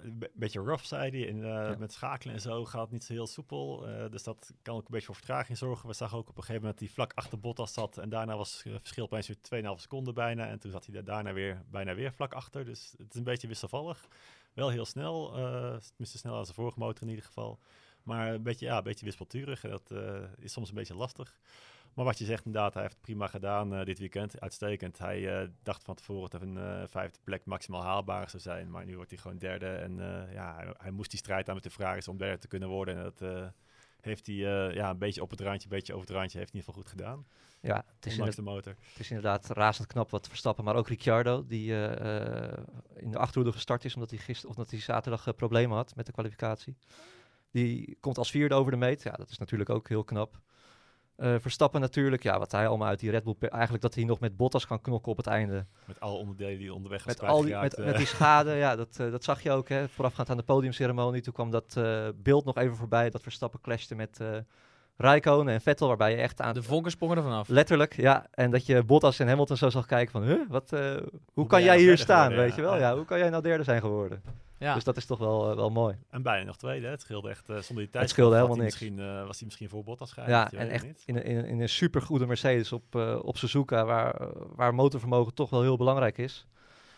een 0.02 0.24
beetje 0.34 0.60
rough, 0.60 0.84
zei 0.84 1.10
hij. 1.10 1.28
En, 1.28 1.36
ja. 1.36 1.76
Met 1.78 1.92
schakelen 1.92 2.34
en 2.34 2.40
zo 2.40 2.64
gaat 2.64 2.82
het 2.82 2.90
niet 2.90 3.04
zo 3.04 3.12
heel 3.12 3.26
soepel. 3.26 3.86
dus 4.10 4.22
dat 4.22 4.52
kan 4.62 4.74
ook 4.74 4.80
een 4.80 4.90
beetje 4.90 5.06
voor 5.06 5.14
vertraging 5.14 5.58
zorgen. 5.58 5.88
We 5.88 5.94
zagen 5.94 6.18
ook 6.18 6.28
op 6.28 6.36
een 6.36 6.42
gegeven 6.42 6.60
moment 6.60 6.78
die 6.78 6.92
vlak 6.92 7.12
achter 7.14 7.40
Bottas 7.40 7.72
zat. 7.72 7.98
En 7.98 8.08
daarna 8.08 8.36
was 8.36 8.41
het 8.50 8.80
verschil 8.80 9.04
opeens 9.04 9.26
weer 9.26 9.64
2,5 9.76 9.80
seconden 9.80 10.14
bijna. 10.14 10.48
En 10.48 10.58
toen 10.58 10.70
zat 10.70 10.86
hij 10.86 11.02
daarna 11.02 11.32
weer 11.32 11.62
bijna 11.70 11.94
weer 11.94 12.12
vlak 12.12 12.32
achter. 12.32 12.64
Dus 12.64 12.94
het 12.98 13.10
is 13.10 13.18
een 13.18 13.24
beetje 13.24 13.48
wisselvallig. 13.48 14.08
Wel 14.52 14.68
heel 14.68 14.84
snel. 14.84 15.38
Uh, 15.38 15.76
tenminste 15.76 16.18
sneller 16.18 16.38
als 16.38 16.48
de 16.48 16.54
vorige 16.54 16.78
motor 16.78 17.02
in 17.02 17.08
ieder 17.08 17.24
geval. 17.24 17.58
Maar 18.02 18.34
een 18.34 18.42
beetje, 18.42 18.66
ja, 18.66 18.76
een 18.76 18.82
beetje 18.82 19.04
wispelturig. 19.04 19.60
Dat 19.60 19.90
uh, 19.92 20.20
is 20.38 20.52
soms 20.52 20.68
een 20.68 20.74
beetje 20.74 20.94
lastig. 20.94 21.38
Maar 21.94 22.04
wat 22.04 22.18
je 22.18 22.24
zegt 22.24 22.44
inderdaad, 22.44 22.74
hij 22.74 22.82
heeft 22.82 23.00
prima 23.00 23.26
gedaan 23.26 23.74
uh, 23.74 23.84
dit 23.84 23.98
weekend. 23.98 24.40
Uitstekend. 24.40 24.98
Hij 24.98 25.50
dacht 25.62 25.84
van 25.84 25.94
tevoren 25.94 26.30
dat 26.30 26.42
een 26.42 26.88
vijfde 26.88 27.18
plek 27.24 27.44
maximaal 27.44 27.82
haalbaar 27.82 28.30
zou 28.30 28.42
zijn. 28.42 28.70
Maar 28.70 28.84
nu 28.84 28.96
wordt 28.96 29.10
hij 29.10 29.20
gewoon 29.20 29.38
derde. 29.38 29.66
En 29.66 29.96
ja, 30.32 30.74
hij, 30.76 30.90
moest 30.90 31.10
die 31.10 31.18
strijd 31.18 31.48
aan 31.48 31.54
met 31.54 31.64
de 31.64 31.70
Ferraris 31.70 32.08
om 32.08 32.16
derde 32.16 32.38
te 32.38 32.48
kunnen 32.48 32.68
worden. 32.68 32.96
En 32.96 33.02
dat 33.02 33.52
heeft 34.04 34.26
hij 34.26 34.34
ja, 34.74 34.90
een 34.90 34.98
beetje 34.98 35.22
op 35.22 35.30
het 35.30 35.40
randje, 35.40 35.68
een 35.70 35.76
beetje 35.76 35.94
over 35.94 36.06
het 36.06 36.16
randje. 36.16 36.38
Heeft 36.38 36.52
hij 36.52 36.60
in 36.60 36.66
ieder 36.66 36.82
geval 36.82 36.82
goed 36.82 37.00
gedaan. 37.00 37.26
Ja, 37.60 37.84
het 37.94 38.06
is, 38.06 38.36
de 38.36 38.42
motor. 38.42 38.76
het 38.88 38.98
is 38.98 39.08
inderdaad 39.08 39.46
razend 39.46 39.86
knap 39.86 40.10
wat 40.10 40.28
Verstappen, 40.28 40.64
maar 40.64 40.76
ook 40.76 40.88
Ricciardo, 40.88 41.46
die 41.46 41.70
uh, 41.70 41.86
in 42.96 43.10
de 43.10 43.18
achterhoede 43.18 43.52
gestart 43.52 43.84
is 43.84 43.94
omdat 43.94 44.10
hij, 44.10 44.18
gister, 44.18 44.48
of 44.48 44.56
omdat 44.56 44.70
hij 44.70 44.80
zaterdag 44.80 45.34
problemen 45.36 45.76
had 45.76 45.96
met 45.96 46.06
de 46.06 46.12
kwalificatie. 46.12 46.76
Die 47.50 47.96
komt 48.00 48.18
als 48.18 48.30
vierde 48.30 48.54
over 48.54 48.70
de 48.70 48.76
meet. 48.76 49.02
Ja, 49.02 49.10
dat 49.12 49.30
is 49.30 49.38
natuurlijk 49.38 49.70
ook 49.70 49.88
heel 49.88 50.04
knap. 50.04 50.40
Uh, 51.16 51.34
Verstappen 51.38 51.80
natuurlijk, 51.80 52.22
ja, 52.22 52.38
wat 52.38 52.52
hij 52.52 52.68
allemaal 52.68 52.88
uit 52.88 53.00
die 53.00 53.10
Red 53.10 53.24
Bull... 53.24 53.34
Eigenlijk 53.38 53.82
dat 53.82 53.94
hij 53.94 54.04
nog 54.04 54.20
met 54.20 54.36
Bottas 54.36 54.66
kan 54.66 54.80
knokken 54.80 55.12
op 55.12 55.16
het 55.16 55.26
einde. 55.26 55.66
Met 55.84 56.00
alle 56.00 56.16
onderdelen 56.16 56.58
die 56.58 56.74
onderweg 56.74 57.06
met, 57.06 57.22
al 57.22 57.42
die, 57.42 57.56
met, 57.56 57.76
met, 57.76 57.96
die 57.96 58.06
schade, 58.06 58.52
ja, 58.52 58.76
dat, 58.82 58.98
uh, 59.00 59.10
dat 59.10 59.24
zag 59.24 59.42
je 59.42 59.50
ook. 59.50 59.68
Hè, 59.68 59.88
voorafgaand 59.88 60.30
aan 60.30 60.36
de 60.36 60.42
podiumceremonie. 60.42 61.22
Toen 61.22 61.32
kwam 61.32 61.50
dat 61.50 61.74
uh, 61.78 62.08
beeld 62.14 62.44
nog 62.44 62.56
even 62.56 62.76
voorbij 62.76 63.10
dat 63.10 63.22
Verstappen 63.22 63.60
clashte 63.60 63.94
met... 63.94 64.20
Rijkonen 64.96 65.54
en 65.54 65.60
Vettel, 65.60 65.88
waarbij 65.88 66.10
je 66.10 66.16
echt 66.16 66.40
aan... 66.40 66.54
De 66.54 66.62
vonken 66.62 66.90
sprongen 66.90 67.16
er 67.16 67.22
vanaf. 67.22 67.48
Letterlijk, 67.48 67.96
ja. 67.96 68.26
En 68.30 68.50
dat 68.50 68.66
je 68.66 68.82
Bottas 68.82 69.18
en 69.18 69.28
Hamilton 69.28 69.56
zo 69.56 69.70
zag 69.70 69.86
kijken 69.86 70.12
van... 70.12 70.22
Huh, 70.22 70.40
wat, 70.48 70.72
uh, 70.72 70.80
hoe, 70.80 71.20
hoe 71.32 71.46
kan 71.46 71.62
jij 71.62 71.78
hier 71.78 71.98
staan, 71.98 72.30
geworden, 72.30 72.44
weet 72.44 72.54
ja. 72.56 72.62
je 72.62 72.68
wel? 72.68 72.78
Ja. 72.78 72.96
hoe 72.96 73.04
kan 73.04 73.18
jij 73.18 73.30
nou 73.30 73.42
derde 73.42 73.64
zijn 73.64 73.80
geworden? 73.80 74.22
Ja. 74.62 74.74
Dus 74.74 74.84
dat 74.84 74.96
is 74.96 75.06
toch 75.06 75.18
wel, 75.18 75.50
uh, 75.50 75.56
wel 75.56 75.70
mooi. 75.70 75.96
En 76.10 76.22
bijna 76.22 76.44
nog 76.44 76.56
tweede, 76.56 76.84
hè? 76.84 76.90
Het 76.90 77.00
scheelde 77.00 77.28
echt 77.28 77.50
uh, 77.50 77.56
zonder 77.56 77.84
die 77.84 77.92
tijd. 77.92 78.02
Het 78.02 78.12
scheelde 78.12 78.34
helemaal 78.34 78.56
niks. 78.56 78.80
Misschien, 78.80 78.98
uh, 78.98 79.26
was 79.26 79.36
hij 79.36 79.44
misschien 79.44 79.68
voor 79.68 79.84
Bottas 79.84 80.12
gaan. 80.12 80.28
Ja, 80.28 80.52
en 80.52 80.70
echt 80.70 80.84
in 81.06 81.16
een, 81.16 81.24
in, 81.24 81.36
een, 81.36 81.44
in 81.44 81.60
een 81.60 81.68
supergoede 81.68 82.26
Mercedes 82.26 82.72
op, 82.72 82.94
uh, 82.94 83.18
op 83.22 83.36
Suzuka... 83.36 83.84
Waar, 83.84 84.28
waar 84.56 84.74
motorvermogen 84.74 85.34
toch 85.34 85.50
wel 85.50 85.62
heel 85.62 85.76
belangrijk 85.76 86.18
is. 86.18 86.46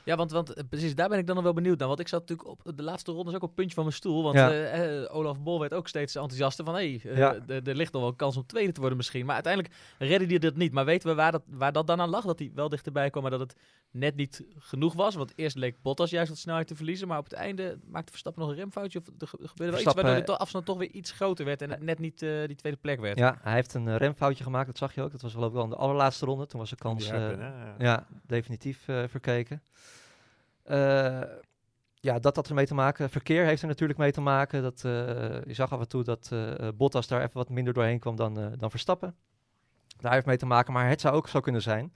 Ja, 0.05 0.17
want, 0.17 0.31
want 0.31 0.53
eh, 0.55 0.65
precies, 0.69 0.95
daar 0.95 1.09
ben 1.09 1.19
ik 1.19 1.27
dan 1.27 1.35
nog 1.35 1.45
wel 1.45 1.53
benieuwd 1.53 1.79
naar. 1.79 1.89
Want 1.89 2.01
ik 2.01 2.09
zat 2.09 2.21
natuurlijk 2.21 2.49
op 2.49 2.77
de 2.77 2.83
laatste 2.83 3.13
ronde 3.13 3.29
ook 3.31 3.35
op 3.43 3.43
het 3.43 3.55
puntje 3.55 3.75
van 3.75 3.85
mijn 3.85 3.97
stoel. 3.97 4.23
Want 4.23 4.35
Ja. 4.35 4.51
eh, 4.51 5.03
eh, 5.03 5.15
Olaf 5.17 5.41
Bol 5.41 5.61
werd 5.61 5.75
ook 5.75 5.89
steeds 5.89 6.15
enthousiaster 6.15 6.65
van... 6.65 6.75
hé, 6.75 6.99
hey, 7.03 7.15
Ja. 7.17 7.35
er 7.47 7.75
ligt 7.75 7.93
nog 7.93 8.03
wel 8.03 8.11
een 8.11 8.17
kans 8.17 8.37
om 8.37 8.47
tweede 8.47 8.73
te 8.73 8.81
worden 8.81 8.97
misschien. 8.97 9.25
Maar 9.25 9.35
uiteindelijk 9.35 9.75
redde 9.99 10.27
hij 10.27 10.39
dat 10.39 10.57
niet. 10.57 10.73
Maar 10.73 10.85
weten 10.85 11.09
we 11.09 11.15
waar 11.15 11.33
dat, 11.33 11.43
waar 11.47 11.73
dat 11.73 11.87
dan 11.87 12.01
aan 12.01 12.09
lag? 12.09 12.25
Dat 12.25 12.39
hij 12.39 12.51
wel 12.55 12.69
dichterbij 12.69 13.11
kwam, 13.11 13.23
maar 13.23 13.31
dat 13.31 13.41
het 13.41 13.57
net 13.91 14.17
niet 14.17 14.45
genoeg 14.59 14.93
was? 14.95 15.15
Want 15.15 15.33
eerst 15.37 15.57
leek 15.57 15.83
Bottas 15.83 16.11
juist 16.11 16.29
wat 16.29 16.39
snelheid 16.39 16.67
te 16.67 16.75
verliezen. 16.77 17.09
Maar 17.09 17.19
op 17.19 17.25
het 17.25 17.33
einde 17.33 17.79
maakte 17.87 18.11
Verstappen 18.11 18.43
nog 18.43 18.51
een 18.51 18.57
remfoutje. 18.59 18.99
Of 18.99 19.07
er 19.19 19.27
ge- 19.29 19.37
gebeurde 19.41 19.73
wel 19.73 19.81
iets 19.83 19.95
waardoor 19.95 20.25
de 20.25 20.37
afstand 20.39 20.65
toch 20.65 20.79
weer 20.79 20.91
iets 20.91 21.11
groter 21.13 21.45
werd. 21.45 21.63
En 21.63 21.71
het 21.71 21.83
net 21.83 21.99
niet 21.99 22.23
eh, 22.23 22.47
die 22.47 22.57
tweede 22.57 22.79
plek 22.79 23.01
werd. 23.01 23.19
Ja, 23.19 23.39
hij 23.43 23.55
heeft 23.55 23.75
een 23.75 23.97
remfoutje 23.97 24.45
gemaakt, 24.45 24.67
dat 24.67 24.79
zag 24.79 24.95
je 24.95 25.03
ook. 25.03 25.11
Dat 25.13 25.23
was 25.23 25.33
geloof 25.33 25.49
ik 25.49 25.55
wel 25.55 25.65
in 25.65 25.71
de 25.71 25.77
allerlaatste 25.77 26.25
ronde. 26.25 26.47
Toen 26.47 26.61
was 26.61 26.71
de 26.71 26.77
kans 26.77 27.09
eh, 27.09 27.19
hè? 27.19 27.31
Ja. 27.33 27.75
ja, 27.79 28.07
definitief 28.27 28.89
eh, 28.89 29.03
verkeken. 29.09 29.63
Eh, 30.65 31.21
ja, 32.05 32.19
dat 32.19 32.37
had 32.37 32.49
ermee 32.49 32.67
te 32.67 32.75
maken. 32.75 33.11
Verkeer 33.11 33.45
heeft 33.45 33.63
er 33.63 33.69
natuurlijk 33.69 33.99
mee 33.99 34.13
te 34.13 34.21
maken. 34.21 34.63
Dat, 34.63 34.83
eh, 34.85 34.93
je 35.45 35.55
zag 35.55 35.73
af 35.73 35.81
en 35.81 35.89
toe 35.89 36.05
dat 36.05 36.29
eh, 36.33 36.69
Bottas 36.75 37.07
daar 37.07 37.23
even 37.23 37.37
wat 37.37 37.49
minder 37.49 37.75
doorheen 37.75 37.99
kwam 37.99 38.17
dan, 38.17 38.55
dan 38.59 38.71
Verstappen. 38.71 39.17
Daar 40.01 40.13
heeft 40.13 40.27
mee 40.27 40.37
te 40.37 40.47
maken, 40.47 40.73
maar 40.73 40.89
het 40.89 41.01
zou 41.01 41.15
ook 41.15 41.29
zo 41.29 41.41
kunnen 41.41 41.63
zijn. 41.63 41.95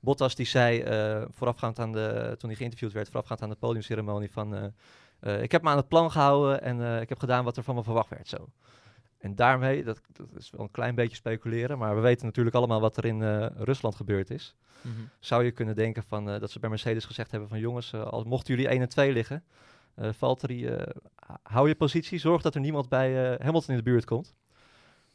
Bottas 0.00 0.34
die 0.34 0.46
zei 0.46 0.80
eh, 0.80 1.22
voorafgaand 1.30 1.78
aan 1.78 1.92
de, 1.92 2.34
toen 2.38 2.48
hij 2.48 2.58
geïnterviewd 2.58 2.92
werd, 2.92 3.08
voorafgaand 3.08 3.42
aan 3.42 3.48
de 3.48 3.56
podiumceremonie 3.56 4.30
van... 4.30 4.72
ik 5.20 5.52
heb 5.52 5.62
me 5.62 5.68
aan 5.68 5.76
het 5.76 5.88
plan 5.88 6.10
gehouden 6.10 6.62
en 6.62 7.00
ik 7.00 7.08
heb 7.08 7.18
gedaan 7.18 7.44
wat 7.44 7.56
er 7.56 7.62
van 7.62 7.74
me 7.74 7.82
verwacht 7.82 8.08
werd 8.08 8.28
zo. 8.28 8.48
En 9.22 9.34
daarmee, 9.34 9.84
dat, 9.84 10.00
dat 10.12 10.26
is 10.36 10.50
wel 10.50 10.60
een 10.60 10.70
klein 10.70 10.94
beetje 10.94 11.16
speculeren, 11.16 11.78
maar 11.78 11.94
we 11.94 12.00
weten 12.00 12.26
natuurlijk 12.26 12.56
allemaal 12.56 12.80
wat 12.80 12.96
er 12.96 13.04
in 13.04 13.22
eh, 13.22 13.46
Rusland 13.56 13.94
gebeurd 13.94 14.30
is 14.30 14.56
Mhm. 14.82 15.00
zou 15.20 15.44
je 15.44 15.50
kunnen 15.50 15.74
denken 15.74 16.02
van, 16.02 16.30
eh, 16.30 16.40
dat 16.40 16.50
ze 16.50 16.58
bij 16.58 16.68
Mercedes 16.70 17.04
gezegd 17.04 17.30
hebben 17.30 17.48
van 17.48 17.58
jongens, 17.58 17.92
eh, 17.92 18.02
al 18.02 18.24
mochten 18.24 18.54
jullie 18.54 18.70
1 18.70 18.80
en 18.80 18.88
2 18.88 19.12
liggen, 19.12 19.44
Valtteri, 19.96 20.78
hou 21.42 21.68
je 21.68 21.74
positie, 21.74 22.18
zorg 22.18 22.42
dat 22.42 22.54
er 22.54 22.60
niemand 22.60 22.88
bij 22.88 23.36
Hamilton 23.40 23.70
in 23.70 23.76
de 23.76 23.82
buurt 23.82 24.04
komt. 24.04 24.34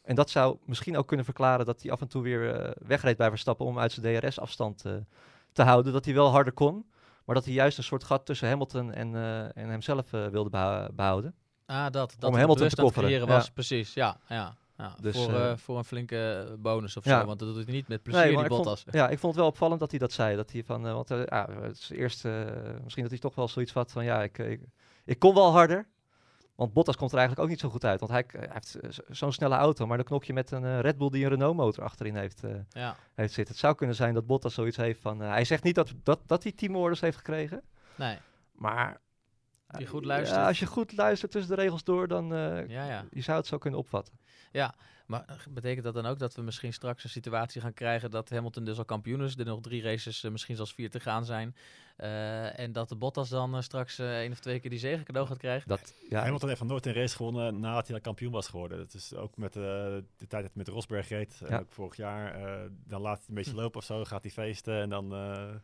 En 0.02 0.16
dat 0.16 0.30
zou 0.30 0.58
misschien 0.66 0.98
ook 0.98 1.08
kunnen 1.08 1.26
verklaren 1.26 1.66
dat 1.66 1.82
hij 1.82 1.92
af 1.92 2.02
en 2.02 2.08
toe 2.08 2.24
weer 2.24 2.74
wegreed 2.88 3.18
bij 3.18 3.30
Verstappen 3.30 3.66
om 3.66 3.80
uit 3.80 3.92
zijn 3.92 4.20
DRS-afstand 4.20 4.86
te 5.52 5.64
houden. 5.64 5.94
Dat 5.94 6.06
hij 6.06 6.14
wel 6.14 6.30
harder 6.30 6.54
kon, 6.54 6.86
maar 7.26 7.36
dat 7.36 7.46
hij 7.46 7.54
juist 7.54 7.78
een 7.78 7.84
soort 7.84 8.04
gat 8.04 8.26
tussen 8.26 8.50
Hamilton 8.50 8.94
en, 8.94 9.16
en 9.54 9.70
hemzelf 9.70 10.10
wilde 10.12 10.50
behouden. 10.96 11.36
Ah, 11.68 11.84
dat. 11.84 11.92
dat 11.92 12.30
Om 12.30 12.32
Hamilton 12.32 12.56
bewust 12.56 12.76
te 12.76 12.82
kofferen, 12.82 13.08
creëren 13.10 13.28
was. 13.28 13.46
ja. 13.46 13.52
Precies, 13.54 13.94
ja. 13.94 14.18
ja, 14.28 14.56
ja. 14.78 14.96
Dus, 15.02 15.16
voor, 15.18 15.34
eh, 15.34 15.52
eh, 15.52 15.58
voor 15.58 15.78
een 15.78 15.84
flinke 15.84 16.56
bonus 16.60 16.98
of 16.98 17.04
zo. 17.04 17.26
Want 17.26 17.40
dat 17.40 17.54
doet 17.54 17.64
hij 17.66 17.74
niet 17.74 17.88
met 17.88 18.04
plezier, 18.04 18.24
die 18.28 18.36
vond- 18.36 18.48
Bottas. 18.48 18.84
ja, 18.92 19.10
ik 19.10 19.20
vond 19.20 19.34
het 19.34 19.42
wel 19.42 19.52
opvallend 19.52 19.80
dat 19.80 19.90
hij 19.90 20.00
dat 20.00 20.12
zei. 20.12 20.36
Dat 20.36 20.52
hij 20.52 20.64
van, 20.64 20.88
eh, 20.88 20.94
want 20.94 21.10
ja, 21.10 21.48
het 21.62 21.78
is 21.78 21.90
eerst 21.90 22.24
misschien 22.84 23.04
dat 23.04 23.12
hij 23.12 23.20
toch 23.22 23.36
wel 23.36 23.48
zoiets 23.48 23.74
had 23.74 23.92
van, 23.92 24.04
ja, 24.04 24.24
ik, 24.24 24.38
ik, 24.38 24.62
ik 25.06 25.20
kon 25.20 25.34
wel 25.34 25.52
harder. 25.52 25.88
Want 26.56 26.74
Bottas 26.74 26.96
komt 26.96 27.12
er 27.12 27.18
eigenlijk 27.18 27.48
ook 27.48 27.52
niet 27.54 27.62
zo 27.64 27.70
goed 27.70 27.86
uit. 27.86 28.00
Want 28.00 28.12
hij, 28.12 28.24
hij 28.28 28.50
heeft 28.52 28.68
zo- 28.90 29.02
zo'n 29.10 29.32
snelle 29.32 29.56
auto, 29.56 29.88
maar 29.88 29.98
dan 29.98 30.06
knok 30.06 30.24
je 30.24 30.34
met 30.34 30.52
een 30.52 30.82
Red 30.82 30.98
Bull 30.98 31.10
die 31.10 31.24
een 31.24 31.30
Renault 31.30 31.56
motor 31.56 31.84
achterin 31.84 32.16
heeft, 32.16 32.44
eh, 32.44 32.52
Ja. 32.70 32.96
heeft 33.16 33.34
zitten. 33.34 33.54
Het 33.54 33.64
zou 33.64 33.76
kunnen 33.76 33.96
zijn 33.96 34.14
dat 34.14 34.26
Bottas 34.26 34.54
zoiets 34.54 34.78
heeft 34.78 35.02
van, 35.02 35.20
hij 35.20 35.46
zegt 35.46 35.64
niet 35.64 35.76
dat, 35.76 35.94
dat, 36.04 36.20
dat 36.26 36.44
hij 36.44 36.52
teamorders 36.52 37.00
heeft 37.02 37.18
gekregen, 37.18 37.62
Nee, 37.96 38.18
maar... 38.52 39.00
Die 39.68 39.88
goed 39.88 40.02
eh, 40.02 40.08
luistert. 40.08 40.40
Ja, 40.40 40.48
als 40.48 40.60
je 40.60 40.66
goed 40.66 40.98
luistert 40.98 41.32
tussen 41.32 41.56
de 41.56 41.62
regels 41.62 41.84
door, 41.84 42.08
dan 42.08 42.34
uh, 42.34 42.68
ja, 42.68 42.86
ja. 42.86 43.06
je 43.12 43.22
zou 43.22 43.38
het 43.38 43.48
zo 43.48 43.58
kunnen 43.58 43.80
opvatten. 43.80 44.14
Maar 45.08 45.24
eh, 45.28 45.36
betekent 45.50 45.84
dat 45.84 45.94
dan 45.94 46.06
ook 46.06 46.20
dat 46.20 46.36
we 46.36 46.42
misschien 46.42 46.74
straks 46.74 47.04
een 47.04 47.10
situatie 47.10 47.62
gaan 47.62 47.74
krijgen 47.74 48.12
dat 48.12 48.30
Hamilton 48.30 48.64
dus 48.64 48.78
al 48.78 48.86
kampioen 48.86 49.24
is, 49.24 49.38
er 49.38 49.46
nog 49.46 49.62
drie 49.62 49.82
races, 49.82 50.24
uh, 50.24 50.32
misschien 50.32 50.56
zelfs 50.56 50.74
vier 50.74 50.90
te 50.90 51.00
gaan 51.00 51.26
zijn, 51.26 51.56
uh, 51.98 52.60
en 52.60 52.72
dat 52.72 52.90
de 52.90 52.96
Bottas 52.96 53.30
dan 53.30 53.56
uh, 53.56 53.62
straks 53.62 54.00
uh, 54.00 54.20
één 54.20 54.32
of 54.32 54.40
twee 54.40 54.60
keer 54.60 54.70
die 54.70 54.80
zegen 54.80 55.06
cadeau 55.06 55.28
gaat 55.28 55.38
krijgen? 55.38 55.68
Dat, 55.68 55.94
ja, 56.10 56.22
Hamilton 56.22 56.48
heeft 56.48 56.62
nog 56.62 56.70
nooit 56.70 56.86
een 56.86 56.94
race 56.94 57.16
gewonnen 57.16 57.60
nadat 57.60 57.84
hij 57.84 57.96
dan 57.96 58.02
kampioen 58.02 58.32
was 58.32 58.48
geworden. 58.48 58.78
Dat 58.78 58.94
is 58.94 59.14
ook 59.14 59.38
met 59.38 59.56
uh, 59.56 59.64
de 59.64 60.04
tijd 60.18 60.30
dat 60.30 60.42
hij 60.42 60.52
met 60.54 60.68
Rosberg 60.68 61.10
reed, 61.10 61.42
ja. 61.50 61.60
ook 61.60 61.72
vorig 61.72 61.96
jaar. 61.96 62.40
uh, 62.40 62.70
dan 62.86 63.02
laat 63.02 63.12
hij 63.12 63.20
het 63.20 63.28
een 63.28 63.36
beetje 63.36 63.56
lopen 63.56 63.80
of 63.80 63.86
zo, 63.86 64.06
gaat 64.06 64.24
hij 64.24 64.32
feesten 64.32 64.82
en 64.82 64.90
dan 64.90 65.14
uh, 65.14 65.56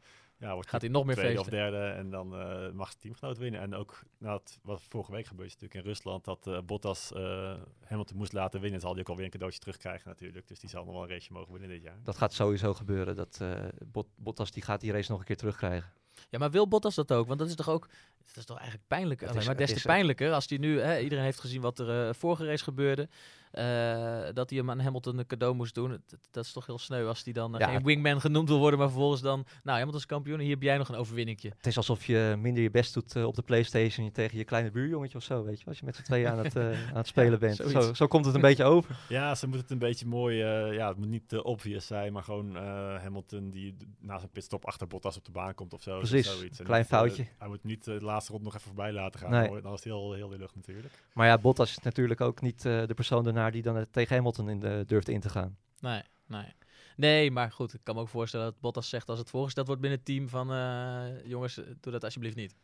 ja, 0.44 0.54
wordt 0.54 0.70
gaat 0.70 0.82
hij 0.82 0.90
nog 0.90 1.06
meer 1.06 1.16
tweede 1.16 1.36
feesten. 1.36 1.54
of 1.54 1.60
derde 1.60 1.86
en 1.88 2.10
dan 2.10 2.34
uh, 2.34 2.72
mag 2.72 2.88
zijn 2.88 3.00
teamgenoot 3.00 3.38
winnen. 3.38 3.62
En 3.62 3.76
ook 3.76 4.04
nou, 4.18 4.40
het, 4.40 4.60
wat 4.64 4.82
vorige 4.90 5.12
week 5.12 5.26
gebeurde 5.26 5.52
natuurlijk 5.52 5.80
in 5.86 5.90
Rusland, 5.90 6.26
dat 6.26 6.48
uh, 6.48 6.60
Bottas 6.66 7.12
uh, 7.16 7.54
Hamilton 7.84 8.18
moest 8.18 8.34
laten 8.34 8.62
winnen, 8.62 8.80
zal 8.80 8.92
hij 8.92 9.00
ook 9.00 9.10
alweer 9.10 9.26
een 9.26 9.32
cadeautje 9.32 9.60
terugkrijgen 9.60 10.10
natuurlijk. 10.10 10.48
Dus 10.48 10.60
die 10.60 10.70
zal 10.70 10.84
nog 10.84 10.94
wel 10.94 11.04
een 11.04 11.10
race 11.10 11.34
mogen 11.34 11.52
winnen 11.52 11.70
dit 11.70 11.82
jaar. 11.82 11.98
Dat 12.04 12.18
gaat 12.18 12.34
sowieso 12.34 12.74
gebeuren. 12.74 13.16
Dat 13.16 13.40
uh, 13.42 13.66
Bot 13.86 14.08
Bottas 14.16 14.52
die 14.52 14.64
gaat 14.64 14.82
die 14.82 14.92
race 14.92 15.12
nog 15.12 15.20
een 15.20 15.26
keer 15.26 15.38
terugkrijgen. 15.38 15.94
Ja, 16.30 16.40
maar 16.40 16.52
wil 16.52 16.68
Bottas 16.68 16.96
dat 16.96 17.12
ook? 17.12 17.28
Want 17.28 17.40
dat 17.40 17.48
is 17.48 17.56
toch 17.56 17.70
ook, 17.70 17.90
dat 18.28 18.38
is 18.38 18.46
toch 18.46 18.58
eigenlijk 18.58 18.88
pijnlijk. 18.88 19.20
Het 19.20 19.30
Alleen 19.30 19.42
is- 19.42 19.48
maar 19.48 19.56
des 19.58 19.74
te 19.74 19.82
pijnlijker 19.88 20.32
als 20.32 20.46
hij 20.50 20.58
nu, 20.58 20.80
hè, 20.80 21.00
iedereen 21.00 21.24
heeft 21.24 21.40
gezien 21.40 21.62
wat 21.62 21.80
er 21.80 22.08
eh, 22.08 22.14
vorige 22.14 22.46
race 22.46 22.64
gebeurde. 22.64 23.08
eh, 23.54 24.24
dat 24.34 24.50
hij 24.50 24.60
hem 24.60 24.70
aan 24.70 24.80
Hamilton 24.80 25.18
een 25.18 25.26
cadeau 25.26 25.56
moest 25.56 25.76
doen. 25.76 26.02
Dat 26.32 26.46
is 26.46 26.52
toch 26.52 26.66
heel 26.66 26.78
sneu 26.80 27.06
als 27.08 27.24
hij 27.24 27.34
dan 27.34 27.54
eh, 27.54 27.60
Ja, 27.60 27.66
geen 27.66 27.76
het- 27.76 27.84
wingman 27.86 28.22
genoemd 28.22 28.50
wil 28.50 28.58
worden, 28.60 28.80
maar 28.80 28.88
vervolgens 28.90 29.22
dan, 29.22 29.46
nou 29.64 29.78
Hamilton 29.78 30.00
is 30.00 30.06
kampioen 30.06 30.36
en 30.38 30.42
hier 30.44 30.54
heb 30.54 30.62
jij 30.62 30.78
nog 30.78 30.90
een 30.90 30.96
overwinningje. 30.96 31.52
Het 31.58 31.68
is 31.68 31.78
alsof 31.78 32.06
je 32.06 32.36
minder 32.40 32.64
je 32.64 32.70
best 32.72 32.94
doet 32.94 33.16
uh, 33.16 33.26
op 33.26 33.36
de 33.36 33.42
Playstation 33.42 34.12
tegen 34.12 34.38
je 34.38 34.44
kleine 34.44 34.72
buurjongetje 34.72 35.18
of 35.18 35.24
zo, 35.24 35.44
weet 35.44 35.60
je. 35.60 35.66
Als 35.66 35.80
je 35.80 35.86
met 35.86 35.96
z'n 35.96 36.02
tweeën 36.02 36.28
aan 36.28 36.38
het, 36.38 36.56
uh, 36.56 36.64
aan 36.92 36.96
het 36.98 37.08
spelen 37.08 37.40
bent. 37.40 37.56
Zo, 37.56 37.94
zo 37.94 38.08
komt 38.08 38.26
het 38.26 38.36
een 38.36 38.42
beetje 38.42 38.64
over. 38.64 38.96
Ja, 39.10 39.36
ze 39.36 39.46
moeten 39.48 39.62
het 39.64 39.72
een 39.72 39.88
beetje 39.90 40.06
mooi, 40.06 40.68
uh, 40.68 40.74
ja, 40.76 40.88
het 40.88 40.98
moet 40.98 41.08
niet 41.10 41.30
te 41.30 41.44
obvious 41.44 41.88
zijn, 41.88 42.14
maar 42.14 42.24
gewoon 42.24 42.56
uh, 42.56 42.62
Hamilton 43.02 43.50
die 43.50 43.76
na 44.00 44.18
zijn 44.18 44.32
pitstop 44.32 44.66
achter 44.66 44.88
Bottas 44.88 45.18
op 45.18 45.26
de 45.26 45.32
baan 45.32 45.56
komt 45.56 45.74
of 45.74 45.82
zo. 45.82 45.98
Precies, 45.98 46.38
zoiets. 46.38 46.62
Klein 46.62 46.82
niet, 46.82 46.92
uh, 46.92 46.98
foutje. 46.98 47.26
hij 47.38 47.48
moet 47.48 47.64
niet 47.64 47.88
uh, 47.88 48.02
laatste 48.14 48.32
ronde 48.32 48.46
nog 48.46 48.56
even 48.56 48.68
voorbij 48.68 48.92
laten 48.92 49.20
gaan, 49.20 49.30
Nee. 49.32 49.48
hoor. 49.48 49.62
dan 49.62 49.72
is 49.74 49.84
het 49.84 49.88
heel, 49.94 50.14
heel 50.14 50.30
lullig 50.30 50.56
natuurlijk. 50.56 50.94
Maar 51.14 51.28
ja, 51.28 51.38
Bottas 51.38 51.70
is 51.70 51.80
natuurlijk 51.80 52.22
ook 52.22 52.42
niet 52.42 52.66
uh, 52.66 52.86
de 52.88 52.94
persoon 52.94 53.24
daarna 53.24 53.50
die 53.50 53.62
dan 53.62 53.78
uh, 53.78 53.84
tegen 53.92 54.16
Hamilton 54.16 54.50
in 54.50 54.60
de, 54.60 54.84
durft 54.88 55.10
in 55.10 55.20
te 55.20 55.30
gaan. 55.30 55.58
Nee, 55.80 56.02
nee. 56.28 56.54
Nee, 56.96 57.32
maar 57.32 57.52
goed, 57.52 57.74
ik 57.74 57.80
kan 57.84 57.96
me 57.96 58.02
ook 58.02 58.08
voorstellen 58.10 58.46
dat 58.46 58.60
Bottas 58.60 58.90
zegt 58.90 59.10
als 59.10 59.20
het 59.20 59.30
voorgesteld 59.30 59.68
wordt 59.68 59.82
binnen 59.82 60.00
het 60.00 60.08
team 60.08 60.30
van, 60.30 60.52
eh, 60.52 61.26
jongens, 61.26 61.58
eh, 61.58 61.66
doe 61.80 61.92
dat 61.92 62.04
alsjeblieft 62.04 62.36
niet. 62.36 62.56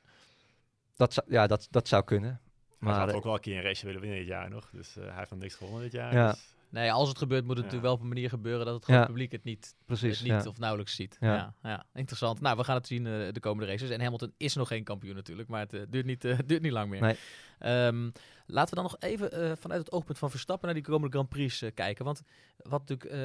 Dat, 0.95 1.13
zou- 1.13 1.25
ja, 1.29 1.47
dat, 1.47 1.67
dat 1.71 1.87
zou 1.87 2.03
kunnen. 2.03 2.41
Maar 2.77 2.91
hij 2.91 2.99
had 3.01 3.09
eh, 3.09 3.15
ook 3.15 3.23
wel 3.23 3.33
een 3.33 3.39
keer 3.39 3.57
een 3.57 3.63
race 3.63 3.85
willen 3.85 4.01
winnen 4.01 4.19
dit 4.19 4.27
jaar 4.27 4.49
nog, 4.49 4.69
dus 4.71 4.97
uh, 4.97 5.03
hij 5.03 5.17
heeft 5.17 5.29
nog 5.29 5.39
niks 5.39 5.55
gewonnen 5.55 5.81
dit 5.81 5.91
jaar. 5.91 6.13
Ja. 6.13 6.31
Dus, 6.31 6.53
Nee, 6.71 6.91
als 6.91 7.09
het 7.09 7.17
gebeurt 7.17 7.45
moet 7.45 7.57
het 7.57 7.57
Ja. 7.57 7.63
natuurlijk 7.63 7.87
wel 7.87 7.93
op 7.93 8.01
een 8.01 8.07
manier 8.07 8.29
gebeuren 8.29 8.65
dat 8.65 8.75
het 8.75 8.87
Ja. 8.87 8.97
het 8.97 9.05
publiek 9.07 9.31
het 9.31 9.43
niet 9.43 9.75
precies. 9.85 10.19
het 10.19 10.27
niet 10.31 10.43
ja. 10.43 10.49
of 10.49 10.57
nauwelijks 10.59 10.95
ziet. 10.95 11.17
Ja. 11.19 11.53
Interessant. 11.93 12.41
Nou, 12.41 12.57
we 12.57 12.63
gaan 12.63 12.75
het 12.75 12.87
zien 12.87 13.07
eh, 13.07 13.13
de 13.31 13.39
komende 13.39 13.71
races. 13.71 13.89
En 13.89 14.01
Hamilton 14.01 14.33
is 14.37 14.55
nog 14.55 14.67
geen 14.67 14.83
kampioen 14.83 15.15
natuurlijk, 15.15 15.49
maar 15.49 15.59
het 15.59 15.73
eh, 15.73 15.81
duurt, 15.89 16.05
niet, 16.05 16.25
eh, 16.25 16.37
duurt 16.45 16.61
niet 16.61 16.71
lang 16.71 16.89
meer. 16.89 17.01
Nee. 17.01 17.15
Ehm, 17.59 18.09
laten 18.45 18.69
we 18.69 18.81
dan 18.81 18.83
nog 18.83 18.95
even 18.99 19.31
eh, 19.31 19.51
vanuit 19.59 19.79
het 19.79 19.91
oogpunt 19.91 20.17
van 20.17 20.29
Verstappen 20.29 20.65
naar 20.65 20.75
die 20.75 20.83
komende 20.83 21.09
Grand 21.09 21.29
Prix 21.29 21.61
eh, 21.61 21.71
kijken. 21.73 22.05
Want 22.05 22.21
wat 22.57 22.79
natuurlijk 22.87 23.11
eh, 23.11 23.19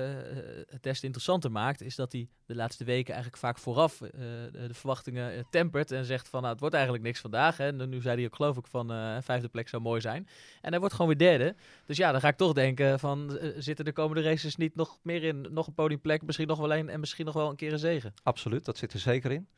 het 0.68 0.82
des 0.82 1.00
te 1.00 1.06
interessanter 1.06 1.50
maakt, 1.50 1.80
is 1.80 1.96
dat 1.96 2.12
hij 2.12 2.28
de 2.46 2.54
laatste 2.54 2.84
weken 2.84 3.12
eigenlijk 3.12 3.42
vaak 3.42 3.58
vooraf 3.58 3.96
de, 3.96 4.68
verwachtingen 4.70 5.46
tempert 5.50 5.90
en 5.90 6.04
zegt 6.04 6.28
van 6.28 6.40
nou, 6.40 6.52
het 6.52 6.60
wordt 6.60 6.74
eigenlijk 6.74 7.04
niks 7.04 7.20
vandaag. 7.20 7.56
Hè. 7.56 7.72
Nu 7.72 8.00
zei 8.00 8.16
hij 8.16 8.24
ook 8.24 8.36
geloof 8.36 8.56
ik 8.56 8.66
van 8.66 8.88
vijfde 9.22 9.48
plek 9.48 9.68
zou 9.68 9.82
mooi 9.82 10.00
zijn. 10.00 10.28
En 10.60 10.70
hij 10.70 10.78
wordt 10.78 10.94
gewoon 10.94 11.16
weer 11.16 11.28
derde. 11.28 11.54
Dus 11.86 11.96
ja, 11.96 12.12
dan 12.12 12.20
ga 12.20 12.28
ik 12.28 12.36
toch 12.36 12.52
denken 12.52 12.98
van 12.98 13.38
zitten 13.56 13.84
de 13.84 13.92
komende 13.92 14.22
races 14.22 14.56
niet 14.56 14.74
nog 14.74 14.98
meer 15.02 15.22
in? 15.22 15.46
Nog 15.50 15.66
een 15.66 15.74
podiumplek, 15.74 16.22
misschien 16.22 16.46
nog 16.46 16.58
wel 16.58 16.72
één 16.72 16.88
en 16.88 17.00
misschien 17.00 17.24
nog 17.24 17.34
wel 17.34 17.50
een 17.50 17.56
keer 17.56 17.72
een 17.72 17.78
zegen. 17.78 18.14
Absoluut, 18.22 18.64
dat 18.64 18.78
zit 18.78 18.92
er 18.92 18.98
zeker 18.98 19.30
in. 19.30 19.48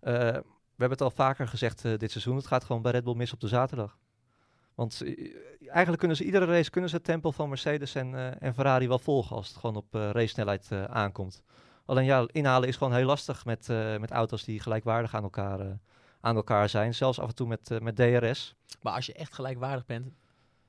Eh, 0.00 0.12
we 0.12 0.82
hebben 0.82 0.98
het 0.98 1.00
al 1.00 1.10
vaker 1.10 1.48
gezegd 1.48 1.84
eh, 1.84 1.96
dit 1.96 2.10
seizoen. 2.10 2.36
Het 2.36 2.46
gaat 2.46 2.64
gewoon 2.64 2.82
bij 2.82 2.92
Red 2.92 3.04
Bull 3.04 3.14
mis 3.14 3.32
op 3.32 3.40
de 3.40 3.48
zaterdag. 3.48 3.98
Want 4.76 5.00
eh, 5.00 5.34
eigenlijk 5.66 5.98
kunnen 5.98 6.16
ze 6.16 6.24
iedere 6.24 6.44
race 6.44 6.70
kunnen 6.70 6.90
ze 6.90 6.96
het 6.96 7.04
tempo 7.04 7.30
van 7.30 7.48
Mercedes 7.48 7.94
en, 7.94 8.14
eh, 8.14 8.42
en 8.42 8.54
Ferrari 8.54 8.88
wel 8.88 8.98
volgen 8.98 9.36
als 9.36 9.48
het 9.48 9.56
gewoon 9.56 9.76
op 9.76 9.94
uh, 9.94 10.10
racesnelheid 10.10 10.68
uh, 10.72 10.84
aankomt. 10.84 11.42
Alleen 11.84 12.04
ja, 12.04 12.28
inhalen 12.30 12.68
is 12.68 12.76
gewoon 12.76 12.94
heel 12.94 13.06
lastig 13.06 13.44
met, 13.44 13.68
met 14.00 14.10
auto's 14.10 14.44
die 14.44 14.60
gelijkwaardig 14.60 15.14
aan 15.14 15.22
elkaar, 15.22 15.78
aan 16.20 16.36
elkaar 16.36 16.68
zijn. 16.68 16.94
Zelfs 16.94 17.18
af 17.18 17.28
en 17.28 17.34
toe 17.34 17.46
met, 17.46 17.80
met 17.82 17.96
DRS. 17.96 18.54
Maar 18.82 18.92
als 18.92 19.06
je 19.06 19.12
echt 19.12 19.34
gelijkwaardig 19.34 19.86
bent, 19.86 20.14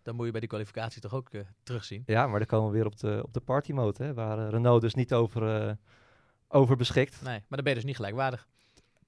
dan 0.01 0.15
moet 0.15 0.25
je 0.25 0.31
bij 0.31 0.39
die 0.39 0.49
kwalificatie 0.49 1.01
toch 1.01 1.13
ook 1.13 1.29
terugzien. 1.63 2.03
Ja, 2.05 2.27
maar 2.27 2.39
dan 2.39 2.47
komen 2.47 2.71
we 2.71 2.77
weer 2.77 2.85
op 2.85 2.97
de, 2.99 3.19
op 3.23 3.33
de 3.33 3.39
party 3.39 3.71
mode, 3.71 4.03
hè, 4.03 4.13
waar 4.13 4.49
Renault 4.49 4.81
dus 4.81 4.93
niet 4.93 5.13
over, 5.13 5.77
over 6.47 6.75
beschikt. 6.75 7.21
Nee, 7.21 7.39
maar 7.39 7.45
dan 7.49 7.63
ben 7.63 7.69
je 7.69 7.75
dus 7.75 7.85
niet 7.85 7.95
gelijkwaardig. 7.95 8.47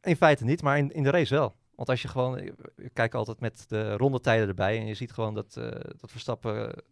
In 0.01 0.15
feite 0.15 0.43
niet, 0.43 0.62
maar 0.62 0.77
in, 0.77 0.91
in 0.91 1.03
de 1.03 1.09
race 1.09 1.35
wel. 1.35 1.55
Want 1.79 1.91
als 1.91 2.01
je 2.01 2.07
gewoon, 2.07 2.37
ik, 2.37 2.53
ik 2.77 2.93
kijk 2.93 3.13
altijd 3.13 3.39
met 3.39 3.65
de 3.67 3.97
rondetijden 3.97 4.47
erbij 4.47 4.77
en 4.79 4.85
je 4.85 4.93
ziet 4.93 5.11
gewoon 5.11 5.33
dat, 5.33 5.55
uh, 5.57 5.69
dat 5.71 6.11
Verstappen 6.11 6.83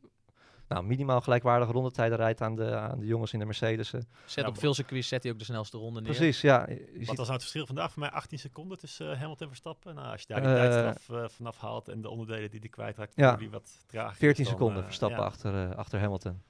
nou, 0.67 0.84
minimaal 0.84 1.21
gelijkwaardige 1.21 1.71
rondetijden 1.71 2.17
rijdt 2.17 2.41
aan 2.41 2.56
de, 2.56 2.76
aan 2.76 3.00
de 3.00 3.06
jongens 3.06 3.34
in 3.34 3.39
de 3.39 3.45
Mercedes. 3.45 3.93
Zet 4.26 4.47
op 4.47 4.60
veel 4.60 4.73
circuits 4.73 5.08
zet 5.08 5.23
hij 5.23 5.32
ook 5.32 5.39
de 5.39 5.45
snelste 5.45 5.78
ronde 5.78 6.02
neer. 6.02 6.15
Precies, 6.15 6.41
ja. 6.41 6.65
Je, 6.69 6.76
je 6.76 6.80
Wat 6.86 6.91
ziet, 6.97 7.08
was 7.08 7.17
nou 7.17 7.32
het 7.32 7.41
verschil 7.41 7.65
vandaag? 7.65 7.91
Voor 7.91 8.02
mij 8.02 8.12
18 8.12 8.39
seconden 8.39 8.78
tussen 8.78 9.06
uh, 9.12 9.17
Hamilton 9.17 9.38
en 9.39 9.47
Verstappen. 9.47 9.95
Nou, 9.95 10.12
als 10.12 10.21
je 10.21 10.28
daar 10.28 10.41
die 10.41 10.50
Eh, 10.50 10.56
tijdstraf 10.56 11.10
uh, 11.19 11.28
vanaf 11.30 11.58
haalt 11.58 11.88
en 11.88 12.02
de 12.02 12.10
onderdelen 12.10 12.50
die 12.50 12.60
hij 12.60 12.69
kwijtraakt, 12.69 13.13
Ja. 13.15 13.36
die 13.36 13.50
wat 13.50 13.84
traag. 13.88 14.17
14 14.17 14.43
dan, 14.43 14.54
seconden 14.54 14.78
uh, 14.80 14.84
Verstappen 14.86 15.19
ja. 15.19 15.26
achter, 15.26 15.54
uh, 15.69 15.76
achter 15.76 16.00
Hamilton. 16.00 16.41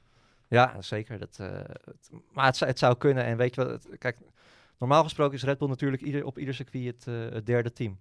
Ja, 0.47 0.81
zeker. 0.81 1.19
Dat, 1.19 1.37
uh, 1.41 1.47
het, 1.85 2.09
maar 2.31 2.45
het, 2.45 2.57
zou- 2.57 2.69
het 2.69 2.79
zou 2.79 2.95
kunnen. 2.97 3.23
En 3.23 3.37
weet 3.37 3.55
je 3.55 3.63
wat, 3.65 3.83
het- 3.83 3.97
kijk, 3.97 4.17
Normaal 4.79 5.03
gesproken 5.03 5.35
is 5.35 5.43
Red 5.43 5.57
Bull 5.57 5.67
natuurlijk 5.69 6.01
ieder, 6.01 6.25
op 6.25 6.37
ieder 6.37 6.53
circuit 6.53 6.85
het, 6.85 7.07
eh, 7.07 7.33
het 7.33 7.45
derde 7.45 7.73
team. 7.73 7.99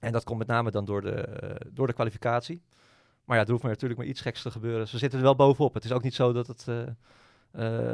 En 0.00 0.12
dat 0.12 0.24
komt 0.24 0.38
met 0.38 0.46
name 0.46 0.70
dan 0.70 0.84
door 0.84 1.00
de, 1.00 1.10
eh, 1.10 1.70
door 1.72 1.86
de 1.86 1.92
kwalificatie. 1.92 2.62
Maar 3.24 3.36
ja, 3.36 3.44
er 3.44 3.50
hoeft 3.50 3.62
maar 3.62 3.72
natuurlijk 3.72 4.00
maar 4.00 4.08
iets 4.08 4.20
geks 4.20 4.42
te 4.42 4.50
gebeuren. 4.50 4.88
Ze 4.88 4.98
zitten 4.98 5.18
er 5.18 5.24
wel 5.24 5.36
bovenop. 5.36 5.74
Het 5.74 5.84
is 5.84 5.92
ook 5.92 6.02
niet 6.02 6.14
zo 6.14 6.32
dat 6.32 6.46
het, 6.46 6.68
eh, 6.68 6.82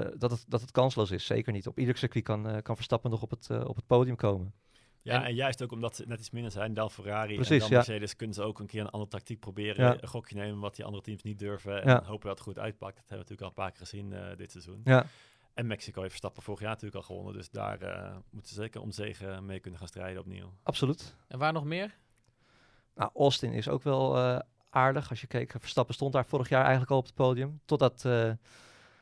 eh, 0.03 0.07
dat 0.19 0.31
het, 0.31 0.45
dat 0.49 0.61
het 0.61 0.71
kansloos 0.71 1.11
is. 1.11 1.27
Zeker 1.27 1.53
niet. 1.53 1.67
Op 1.67 1.79
ieder 1.79 1.97
circuit 1.97 2.25
kan, 2.25 2.63
kan 2.63 2.75
Verstappen 2.77 3.11
nog 3.11 3.23
op 3.23 3.31
het, 3.31 3.65
op 3.65 3.77
het 3.77 3.87
podium 3.87 4.17
komen. 4.17 4.53
Ja, 5.03 5.15
En- 5.21 5.25
en, 5.25 5.35
juist 5.35 5.63
ook 5.63 5.73
omdat 5.73 5.97
ze 5.97 6.05
net 6.07 6.19
iets 6.19 6.31
minder 6.31 6.53
zijn 6.53 6.75
dan 6.75 6.91
Ferrari 6.91 7.35
Precies, 7.35 7.53
en 7.53 7.59
dan 7.59 7.69
ja. 7.69 7.77
Mercedes, 7.77 8.17
kunnen 8.17 8.37
ze 8.37 8.43
ook 8.43 8.59
een 8.59 8.67
keer 8.67 8.81
een 8.81 8.91
andere 8.91 9.11
tactiek 9.11 9.41
proberen. 9.41 9.85
Ja. 9.85 9.97
Een 10.01 10.09
gokje 10.09 10.37
nemen 10.37 10.61
wat 10.61 10.77
die 10.77 10.85
andere 10.85 11.03
teams 11.03 11.23
niet 11.23 11.39
durven. 11.39 11.83
En 11.83 11.89
Ja. 11.89 12.03
hopen 12.05 12.29
dat 12.29 12.39
het 12.39 12.47
goed 12.47 12.59
uitpakt. 12.59 12.97
Dat 12.97 13.09
hebben 13.09 13.27
we 13.27 13.33
natuurlijk 13.33 13.41
al 13.41 13.49
een 13.49 13.55
paar 13.55 13.71
keer 13.71 13.87
gezien 13.87 14.37
dit 14.37 14.51
seizoen. 14.51 14.81
Ja, 14.85 15.07
En 15.57 15.67
Mexico 15.67 15.99
heeft 15.99 16.11
Verstappen 16.11 16.43
vorig 16.43 16.61
jaar 16.61 16.69
natuurlijk 16.71 16.97
al 16.97 17.03
gewonnen. 17.03 17.33
Dus 17.33 17.51
daar 17.51 17.81
eh, 17.81 18.17
moeten 18.31 18.51
ze 18.55 18.61
zeker 18.61 18.81
om 18.81 18.93
zegen 18.93 19.47
mee 19.47 19.61
kunnen 19.61 19.79
gaan 19.79 19.89
strijden 19.89 20.21
opnieuw. 20.21 20.53
absoluut. 20.63 21.17
En 21.29 21.39
waar 21.39 21.53
nog 21.53 21.65
meer? 21.65 21.95
Nou, 22.95 23.11
Austin 23.15 23.53
is 23.53 23.69
ook 23.69 23.83
wel 23.83 24.17
eh, 24.17 24.39
aardig. 24.71 25.11
Als 25.11 25.21
je 25.21 25.27
keek, 25.27 25.55
Verstappen 25.59 25.95
stond 25.95 26.13
daar 26.13 26.27
vorig 26.27 26.49
jaar 26.49 26.61
eigenlijk 26.63 26.91
al 26.91 26.99
op 26.99 27.05
het 27.05 27.15
podium. 27.15 27.61
Totdat 27.65 28.05
eh, 28.05 28.31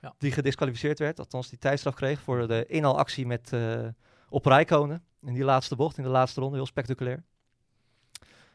Ja. 0.01 0.15
die 0.19 0.33
gedisqualificeerd 0.33 0.99
werd. 0.99 1.19
Althans, 1.19 1.49
die 1.49 1.59
tijdstraf 1.59 1.95
kreeg 1.95 2.21
voor 2.21 2.49
de 2.49 2.67
inhaalactie 2.67 3.27
met, 3.27 3.53
eh 3.53 3.89
op 4.29 4.47
Rijkonen. 4.47 5.05
In 5.23 5.35
die 5.35 5.45
laatste 5.45 5.77
bocht, 5.77 5.97
in 5.99 6.03
de 6.03 6.09
laatste 6.09 6.41
ronde. 6.41 6.57
Heel 6.57 6.67
spectaculair. 6.67 7.25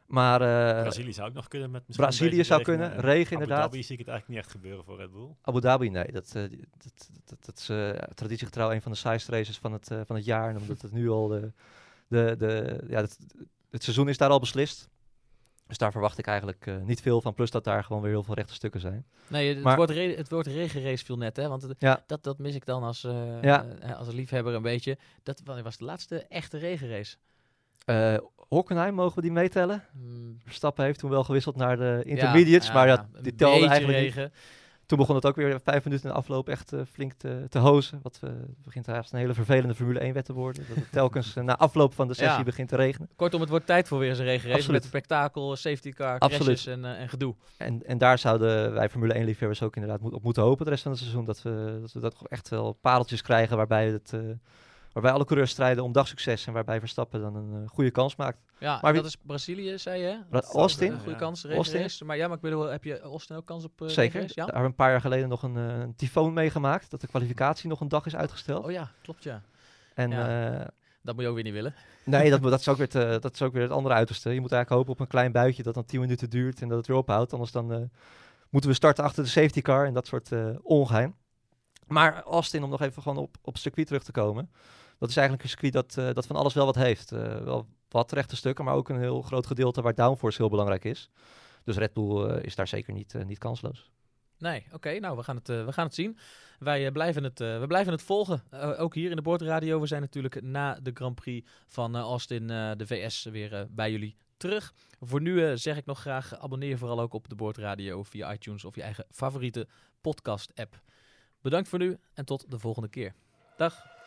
Maar 0.09 0.41
eh, 0.41 0.81
Brazilië 0.81 1.13
zou 1.13 1.27
ook 1.29 1.33
nog 1.33 1.47
kunnen 1.47 1.71
met 1.71 1.83
misschien 1.87 2.07
Brazilië 2.07 2.43
zou 2.43 2.59
regen. 2.59 2.73
kunnen. 2.77 2.95
En 2.95 3.01
Regen, 3.01 3.25
Abu 3.25 3.33
inderdaad. 3.43 3.61
Dhabi 3.71 3.83
zie 3.83 3.93
ik 3.93 3.99
het 3.99 4.07
eigenlijk 4.07 4.27
niet 4.27 4.37
echt 4.37 4.51
gebeuren 4.55 4.83
voor 4.85 4.97
Red 4.97 5.11
Bull. 5.11 5.27
Abu 5.41 5.59
Dhabi, 5.61 5.89
nee. 5.89 6.11
Dat, 6.11 6.31
eh, 6.35 6.49
die- 6.49 6.67
dat, 6.77 7.09
dat, 7.25 7.45
dat 7.45 7.57
is 7.57 7.69
eh, 7.69 7.89
traditiegetrouw 8.13 8.71
een 8.71 8.81
van 8.81 8.91
de 8.91 8.97
saaiste 8.97 9.31
races 9.31 9.57
van 9.57 9.73
het, 9.73 9.91
eh, 9.91 10.01
van 10.05 10.15
het 10.15 10.25
jaar. 10.25 10.49
En 10.49 10.57
omdat 10.57 10.81
het 10.81 10.91
nu 10.91 11.09
al 11.09 11.27
de, 11.27 11.51
de, 12.07 12.35
de, 12.37 12.83
ja, 12.87 13.01
het, 13.01 13.17
het 13.69 13.83
seizoen 13.83 14.09
is 14.09 14.17
daar 14.17 14.29
al 14.29 14.39
beslist. 14.39 14.89
Dus 15.67 15.77
daar 15.77 15.91
verwacht 15.91 16.17
ik 16.17 16.27
eigenlijk 16.27 16.65
eh, 16.67 16.75
niet 16.81 17.01
veel 17.01 17.21
van. 17.21 17.33
Plus 17.33 17.51
dat 17.51 17.63
daar 17.63 17.83
gewoon 17.83 18.01
weer 18.01 18.11
heel 18.11 18.23
veel 18.23 18.35
rechte 18.35 18.53
stukken 18.53 18.79
zijn. 18.79 19.05
Nee, 19.27 19.53
het, 19.55 19.63
Maar- 19.63 19.75
woord, 19.77 19.89
re- 19.89 20.15
het 20.15 20.29
woord 20.29 20.47
regenrace 20.47 21.05
viel 21.05 21.17
net, 21.17 21.35
hè? 21.35 21.47
Want 21.47 21.61
het- 21.61 21.75
Ja. 21.79 22.03
dat, 22.07 22.23
dat 22.23 22.37
mis 22.37 22.55
ik 22.55 22.65
dan 22.65 22.83
als, 22.83 23.01
Ja. 23.41 23.65
als 23.97 24.11
liefhebber 24.13 24.53
een 24.53 24.61
beetje. 24.61 24.97
Dat 25.23 25.41
wa- 25.45 25.61
was 25.61 25.77
de 25.77 25.85
laatste 25.85 26.23
echte 26.27 26.57
regenrace. 26.57 27.17
Eh 27.89 28.17
Hockenheim, 28.49 28.93
mogen 28.93 29.15
we 29.15 29.21
die 29.21 29.31
meetellen? 29.31 29.83
Hmm, 29.91 30.39
Verstappen 30.43 30.83
heeft 30.83 30.99
toen 30.99 31.09
wel 31.09 31.23
gewisseld 31.23 31.55
naar 31.55 31.77
de 31.77 32.01
intermediates. 32.05 32.67
ja, 32.67 32.73
maar 32.73 32.87
ja, 32.87 33.09
die 33.21 33.35
telde 33.35 33.67
eigenlijk 33.67 33.99
niet. 33.99 34.13
regen. 34.15 34.31
Toen 34.85 34.97
begon 34.97 35.15
het 35.15 35.25
ook 35.25 35.35
weer 35.35 35.59
vijf 35.63 35.83
minuten 35.83 36.05
in 36.05 36.11
de 36.11 36.19
afloop 36.21 36.49
echt 36.49 36.73
eh, 36.73 36.79
flink 36.91 37.13
te, 37.13 37.45
te 37.49 37.57
hozen. 37.59 37.99
Wat 38.03 38.19
eh, 38.23 38.29
begint 38.63 38.87
eigenlijk 38.87 39.11
een 39.11 39.19
hele 39.19 39.33
vervelende 39.33 39.75
Formule 39.75 39.99
1 39.99 40.13
wet 40.13 40.25
te 40.25 40.33
worden. 40.33 40.65
Dat 40.67 40.75
het 40.75 40.91
telkens 40.91 41.33
na 41.33 41.57
afloop 41.57 41.93
van 41.93 42.07
de 42.07 42.13
sessie 42.13 42.43
begint 42.43 42.69
te 42.69 42.75
regenen. 42.75 43.09
Kortom, 43.15 43.41
het 43.41 43.49
wordt 43.49 43.65
tijd 43.65 43.87
voor 43.87 43.99
weer 43.99 44.09
eens 44.09 44.19
een 44.19 44.25
regenrace 44.25 44.71
met 44.71 44.83
spektakel, 44.83 45.55
safety 45.55 45.91
car, 45.91 46.19
crashes 46.19 46.65
en, 46.65 46.85
en 46.85 47.09
gedoe. 47.09 47.35
En, 47.57 47.85
en 47.85 47.97
daar 47.97 48.17
zouden 48.17 48.73
wij 48.73 48.89
Formule 48.89 49.13
1 49.13 49.25
liefhebbers 49.25 49.61
ook 49.61 49.75
inderdaad 49.75 50.11
op 50.11 50.23
moeten 50.23 50.43
hopen 50.43 50.65
de 50.65 50.71
rest 50.71 50.83
van 50.83 50.91
het 50.91 51.01
seizoen. 51.01 51.25
Dat 51.25 51.41
we 51.41 51.77
dat, 51.81 51.91
we 51.91 51.99
dat 51.99 52.15
echt 52.27 52.49
wel 52.49 52.73
pareltjes 52.73 53.21
krijgen 53.21 53.57
waarbij, 53.57 53.87
het, 53.87 54.13
waarbij 54.93 55.11
alle 55.11 55.25
coureurs 55.25 55.51
strijden 55.51 55.83
om 55.83 55.91
dagsucces. 55.91 56.47
En 56.47 56.53
waarbij 56.53 56.79
Verstappen 56.79 57.21
dan 57.21 57.35
een 57.35 57.63
eh, 57.63 57.69
goede 57.69 57.91
kans 57.91 58.15
maakt. 58.15 58.37
Ja, 58.59 58.79
Maar 58.81 58.93
dat 58.93 59.05
is 59.05 59.15
Brazilië, 59.15 59.77
zei 59.77 60.01
je? 60.01 60.19
Dat 60.29 60.53
Austin? 60.53 60.91
Een 60.91 60.97
goede 60.97 61.11
Ja. 61.11 61.17
kans, 61.17 61.45
Austin? 61.45 62.07
Maar 62.07 62.17
ja, 62.17 62.27
maar 62.27 62.35
ik 62.35 62.41
bedoel, 62.41 62.63
heb 62.65 62.83
je 62.83 62.99
Austin 62.99 63.35
ook 63.35 63.45
kans 63.45 63.63
op 63.63 63.81
uh, 63.81 63.87
Zeker. 63.89 64.21
Ja? 64.21 64.27
Daar 64.27 64.45
hebben 64.45 64.61
we 64.61 64.67
een 64.69 64.75
paar 64.75 64.91
jaar 64.91 65.01
geleden 65.01 65.29
nog 65.29 65.43
een, 65.43 65.57
eh, 65.57 65.79
een 65.79 65.95
tyfoon 65.95 66.33
meegemaakt. 66.33 66.89
Dat 66.91 67.01
de 67.01 67.07
kwalificatie 67.07 67.69
nog 67.69 67.79
een 67.81 67.87
dag 67.87 68.05
is 68.05 68.15
uitgesteld. 68.15 68.65
Oh 68.65 68.71
ja, 68.71 68.91
klopt 69.01 69.23
ja. 69.23 69.41
en 69.93 70.09
ja. 70.09 70.59
eh, 70.59 70.67
Dat 71.01 71.13
moet 71.15 71.23
je 71.23 71.29
ook 71.29 71.35
weer 71.35 71.43
niet 71.43 71.53
willen. 71.53 71.73
Nee, 72.05 72.29
dat, 72.29 72.41
dat, 72.51 72.59
is 72.59 72.67
ook 72.67 72.77
weer 72.77 72.89
te- 72.89 73.17
dat 73.21 73.33
is 73.33 73.41
ook 73.41 73.53
weer 73.53 73.61
het 73.61 73.71
andere 73.71 73.95
uiterste. 73.95 74.33
Je 74.33 74.41
moet 74.41 74.51
eigenlijk 74.51 74.81
hopen 74.81 74.91
op 74.91 74.99
een 74.99 75.11
klein 75.11 75.31
buitje 75.31 75.63
dat 75.63 75.73
dan 75.73 75.85
10 75.85 75.99
minuten 75.99 76.29
duurt 76.29 76.61
en 76.61 76.67
dat 76.67 76.77
het 76.77 76.87
weer 76.87 76.97
ophoudt. 76.97 77.33
Anders 77.33 77.51
dan 77.51 77.73
eh, 77.73 77.79
moeten 78.49 78.69
we 78.69 78.75
starten 78.75 79.03
achter 79.03 79.23
de 79.23 79.29
safety 79.29 79.61
car 79.61 79.85
en 79.85 79.93
dat 79.93 80.07
soort 80.07 80.31
eh 80.31 80.49
ongeheim. 80.61 81.15
Maar 81.87 82.23
Austin, 82.23 82.63
om 82.63 82.69
nog 82.69 82.81
even 82.81 83.01
gewoon 83.01 83.17
op, 83.17 83.37
op 83.41 83.53
het 83.53 83.61
circuit 83.61 83.87
terug 83.87 84.03
te 84.03 84.11
komen. 84.11 84.49
Dat 84.99 85.09
is 85.09 85.17
eigenlijk 85.17 85.43
een 85.43 85.49
circuit 85.49 85.73
dat, 85.73 85.97
eh, 85.97 86.13
dat 86.13 86.25
van 86.25 86.35
alles 86.35 86.53
wel 86.53 86.65
wat 86.65 86.75
heeft. 86.75 87.11
Eh, 87.11 87.37
wel 87.37 87.67
wat 87.89 88.11
rechte 88.11 88.35
stukken, 88.35 88.65
maar 88.65 88.73
ook 88.73 88.89
een 88.89 88.99
heel 88.99 89.21
groot 89.21 89.47
gedeelte 89.47 89.81
waar 89.81 89.95
downforce 89.95 90.37
heel 90.37 90.49
belangrijk 90.49 90.85
is. 90.85 91.09
Dus 91.63 91.77
Red 91.77 91.93
Bull 91.93 92.25
eh, 92.25 92.43
is 92.43 92.55
daar 92.55 92.67
zeker 92.67 92.93
niet, 92.93 93.13
niet 93.25 93.37
kansloos. 93.37 93.89
Nee, 94.37 94.65
oké, 94.71 94.99
nou 94.99 95.17
we 95.17 95.23
gaan, 95.23 95.35
het, 95.35 95.47
we 95.47 95.71
gaan 95.71 95.85
het 95.85 95.95
zien. 95.95 96.17
Wij 96.59 96.91
blijven, 96.91 97.23
het, 97.23 97.39
we 97.39 97.65
blijven 97.67 97.91
het 97.91 98.01
volgen. 98.01 98.43
Ook 98.77 98.95
hier 98.95 99.09
in 99.09 99.15
de 99.15 99.21
Boordradio. 99.21 99.79
We 99.79 99.87
zijn 99.87 100.01
natuurlijk 100.01 100.41
na 100.41 100.79
de 100.81 100.91
Grand 100.93 101.15
Prix 101.15 101.49
van 101.67 101.95
Austin, 101.95 102.47
de 102.47 102.83
VS, 102.85 103.23
weer 103.23 103.67
bij 103.69 103.91
jullie 103.91 104.15
terug. 104.37 104.73
Voor 104.99 105.21
nu 105.21 105.57
zeg 105.57 105.77
ik 105.77 105.85
nog 105.85 105.99
graag, 105.99 106.39
abonneer 106.39 106.77
vooral 106.77 106.99
ook 106.99 107.13
op 107.13 107.29
de 107.29 107.35
Boordradio 107.35 108.03
via 108.03 108.33
iTunes 108.33 108.65
of 108.65 108.75
je 108.75 108.81
eigen 108.81 109.05
favoriete 109.11 109.67
podcast 110.01 110.51
app. 110.55 110.81
Bedankt 111.41 111.69
voor 111.69 111.79
nu 111.79 111.97
en 112.13 112.25
tot 112.25 112.51
de 112.51 112.59
volgende 112.59 112.89
keer. 112.89 113.13
Dag. 113.57 113.98